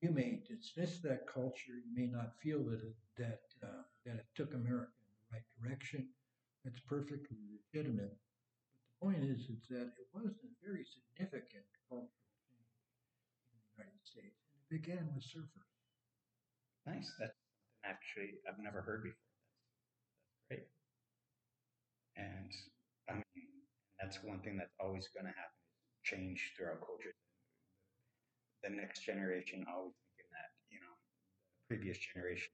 you 0.00 0.10
may 0.10 0.42
dismiss 0.46 0.98
that 1.02 1.26
culture. 1.26 1.74
You 1.74 1.92
may 1.94 2.06
not 2.06 2.38
feel 2.42 2.62
that 2.70 2.82
it, 2.82 2.96
that 3.18 3.42
uh, 3.62 3.82
that 4.06 4.16
it 4.22 4.26
took 4.34 4.54
America 4.54 4.94
in 5.02 5.14
the 5.18 5.26
right 5.34 5.48
direction. 5.58 6.08
That's 6.64 6.80
perfectly 6.80 7.38
legitimate. 7.50 8.14
But 8.14 8.78
the 8.82 8.94
point 9.02 9.22
is, 9.24 9.50
is 9.50 9.66
that 9.70 9.90
it 9.98 10.08
was 10.14 10.30
a 10.42 10.50
very 10.62 10.84
significant 10.86 11.66
cultural 11.88 12.10
change 12.46 12.70
in 13.50 13.58
the 13.58 13.82
United 13.82 14.02
States, 14.06 14.38
and 14.46 14.54
it 14.54 14.57
began 14.70 15.10
with 15.14 15.24
surfers. 15.24 15.68
nice. 16.86 17.12
That's 17.18 17.34
something 17.36 17.82
actually 17.84 18.38
I've 18.48 18.58
never 18.62 18.82
heard 18.82 19.02
before. 19.02 19.16
That's 19.48 19.68
that's 20.24 20.42
great. 20.48 20.66
And 22.16 22.52
I 23.08 23.14
mean, 23.14 23.48
that's 24.00 24.22
one 24.22 24.40
thing 24.40 24.56
that's 24.56 24.74
always 24.80 25.08
going 25.08 25.26
to 25.26 25.32
happen: 25.36 25.58
is 25.94 26.00
change 26.04 26.52
throughout 26.56 26.80
culture. 26.84 27.14
The 28.62 28.70
next 28.70 29.00
generation 29.04 29.64
always 29.68 29.94
thinking 30.16 30.30
that 30.32 30.50
think 30.70 30.82
it 30.82 30.98
previous 31.68 31.98
generation 31.98 32.50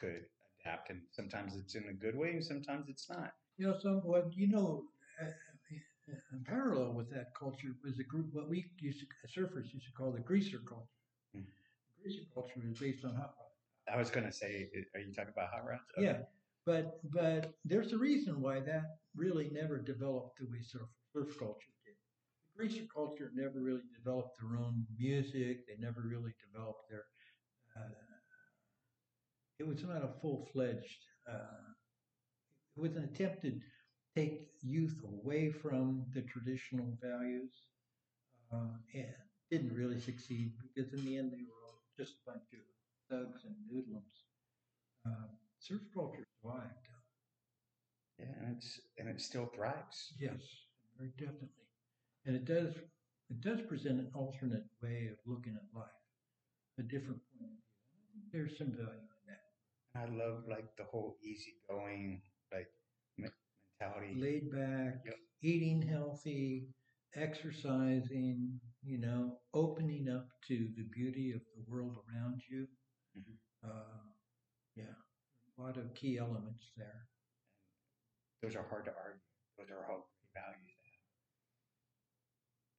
could 0.00 0.26
adapt, 0.60 0.90
and 0.90 1.02
sometimes 1.12 1.56
it's 1.56 1.74
in 1.74 1.88
a 1.88 1.94
good 1.94 2.16
way, 2.16 2.30
and 2.32 2.44
sometimes 2.44 2.88
it's 2.88 3.08
not. 3.10 3.32
You 3.58 3.68
know, 3.68 3.78
so 3.80 4.00
what 4.04 4.34
you 4.36 4.48
know, 4.48 4.84
uh, 5.20 5.26
uh, 5.26 6.36
parallel 6.46 6.94
with 6.94 7.10
that 7.10 7.34
culture 7.38 7.74
was 7.84 7.98
a 7.98 8.04
group 8.04 8.28
what 8.32 8.48
we 8.48 8.66
used 8.80 9.00
to 9.00 9.06
surfers 9.28 9.72
used 9.72 9.86
to 9.86 9.92
call 9.96 10.12
the 10.12 10.20
greaser 10.20 10.58
culture. 10.68 11.05
Greaser 12.06 12.22
culture 12.32 12.60
was 12.64 12.78
based 12.78 13.04
on 13.04 13.14
hot 13.16 13.34
rod. 13.36 13.92
I 13.92 13.98
was 13.98 14.10
going 14.10 14.26
to 14.26 14.32
say, 14.32 14.68
are 14.94 15.00
you 15.00 15.12
talking 15.12 15.32
about 15.36 15.50
hot 15.50 15.66
rods? 15.66 15.82
Yeah, 15.98 16.18
but 16.64 17.00
but 17.12 17.54
there's 17.64 17.92
a 17.92 17.98
reason 17.98 18.40
why 18.40 18.60
that 18.60 18.98
really 19.16 19.50
never 19.50 19.78
developed 19.78 20.38
the 20.38 20.46
way 20.46 20.62
surf 20.62 20.88
surf 21.12 21.36
culture 21.36 21.72
did. 21.84 21.96
The 22.44 22.58
greaser 22.58 22.86
culture 22.94 23.32
never 23.34 23.60
really 23.60 23.82
developed 23.92 24.38
their 24.40 24.56
own 24.56 24.86
music. 24.96 25.66
They 25.66 25.76
never 25.78 26.02
really 26.02 26.32
developed 26.46 26.88
their. 26.90 27.06
Uh, 27.76 27.88
it 29.58 29.66
was 29.66 29.82
not 29.82 30.04
a 30.04 30.20
full 30.20 30.48
fledged. 30.52 31.02
Uh, 31.28 31.72
it 32.76 32.80
was 32.80 32.94
an 32.94 33.04
attempt 33.04 33.42
to 33.42 33.58
take 34.14 34.48
youth 34.62 35.02
away 35.04 35.50
from 35.50 36.04
the 36.14 36.22
traditional 36.22 36.96
values, 37.02 37.52
uh, 38.52 38.76
and 38.94 39.14
didn't 39.50 39.74
really 39.74 39.98
succeed 40.00 40.52
because 40.62 40.92
in 40.92 41.04
the 41.04 41.16
end 41.16 41.32
they 41.32 41.42
were 41.42 41.64
all 41.65 41.65
just 41.96 42.14
a 42.20 42.30
bunch 42.30 42.48
of 42.54 42.60
thugs 43.10 43.44
and 43.44 43.56
hoodlums. 43.70 44.24
Uh, 45.06 45.28
surf 45.58 45.82
culture 45.94 46.24
survived. 46.42 46.88
Yeah, 48.18 48.26
and 48.40 48.56
it's 48.56 48.80
and 48.98 49.08
it 49.08 49.20
still 49.20 49.46
thrives. 49.46 50.12
Yes, 50.18 50.40
very 50.96 51.12
definitely, 51.18 51.68
and 52.24 52.36
it 52.36 52.44
does 52.44 52.74
it 53.30 53.40
does 53.40 53.60
present 53.62 54.00
an 54.00 54.10
alternate 54.14 54.64
way 54.82 55.08
of 55.12 55.18
looking 55.26 55.54
at 55.56 55.78
life, 55.78 56.00
a 56.78 56.82
different 56.82 57.20
point 57.38 57.52
of 57.52 57.58
view. 57.58 57.62
I 57.94 58.00
think 58.12 58.32
there's 58.32 58.58
some 58.58 58.72
value 58.72 59.08
in 59.16 59.22
that. 59.28 59.44
I 59.94 60.06
love 60.06 60.44
like 60.48 60.76
the 60.76 60.84
whole 60.84 61.16
easygoing 61.22 62.22
like 62.52 62.68
mentality. 63.18 64.14
Laid 64.20 64.50
back, 64.52 65.02
Yep. 65.04 65.16
eating 65.42 65.82
healthy, 65.82 66.68
exercising, 67.16 68.60
you 68.82 68.98
know, 68.98 69.38
opening 69.54 70.08
up 70.08 70.28
to 70.48 70.68
the 70.76 70.84
beauty 70.94 71.32
of 71.32 71.40
the 71.54 71.64
world 71.66 71.96
around 72.08 72.42
you. 72.50 72.66
Mhm. 73.16 73.38
Uh, 73.64 74.12
yeah, 74.74 74.94
a 75.58 75.62
lot 75.62 75.76
of 75.76 75.94
key 75.94 76.18
elements 76.18 76.72
there. 76.76 77.08
Those 78.42 78.54
are 78.56 78.68
hard 78.68 78.84
to 78.84 78.92
argue. 78.94 79.20
Those 79.58 79.70
are 79.70 79.90
all 79.90 80.08
great 80.12 80.32
values 80.34 80.76
to 80.84 80.90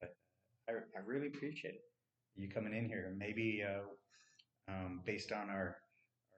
have. 0.01 0.11
But 0.67 0.73
uh, 0.73 0.79
I, 0.95 0.99
I 0.99 1.01
really 1.05 1.27
appreciate. 1.27 1.81
You 2.35 2.49
coming 2.49 2.75
in 2.75 2.87
here. 2.87 3.15
Maybe 3.17 3.63
uh, 3.63 3.87
um, 4.71 5.01
based 5.05 5.31
on 5.31 5.49
our, 5.49 5.77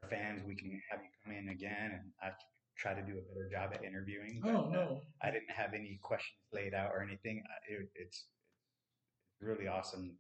our 0.02 0.10
fans, 0.10 0.42
we 0.48 0.56
can 0.56 0.82
have 0.90 1.02
you 1.04 1.10
come 1.24 1.34
in 1.34 1.50
again 1.50 1.92
and 1.92 2.12
I 2.24 2.32
try 2.80 2.94
to 2.94 3.02
do 3.02 3.18
a 3.20 3.22
better 3.28 3.50
job 3.52 3.72
at 3.74 3.84
interviewing. 3.84 4.40
but, 4.42 4.56
Oh 4.56 4.68
uh, 4.68 4.70
no, 4.72 5.02
I 5.22 5.32
didn't 5.32 5.52
have 5.52 5.74
any 5.74 6.00
questions 6.02 6.40
laid 6.54 6.74
out 6.74 6.92
or 6.94 7.04
anything. 7.04 7.44
It, 7.68 7.90
it's 7.96 8.26
really 9.42 9.68
awesome 9.68 10.16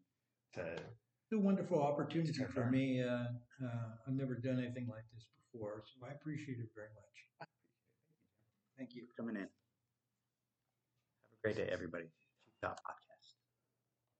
to 0.55 0.61
It's 0.61 1.33
a 1.33 1.39
wonderful 1.39 1.81
opportunity 1.81 2.43
for 2.53 2.69
me. 2.69 3.01
Uh, 3.01 3.27
uh, 3.63 3.87
I've 4.07 4.13
never 4.13 4.35
done 4.35 4.59
anything 4.59 4.87
like 4.89 5.05
this 5.13 5.25
before, 5.51 5.83
so 5.85 6.05
I 6.05 6.11
appreciate 6.11 6.59
it 6.59 6.69
very 6.75 6.89
much. 6.95 7.47
Thank 8.77 8.95
you. 8.95 9.05
For 9.07 9.23
coming 9.23 9.35
in. 9.35 9.41
Have 9.41 9.49
a 11.37 11.41
great 11.43 11.55
day, 11.57 11.69
everybody. 11.71 12.05
Podcast. 12.63 13.08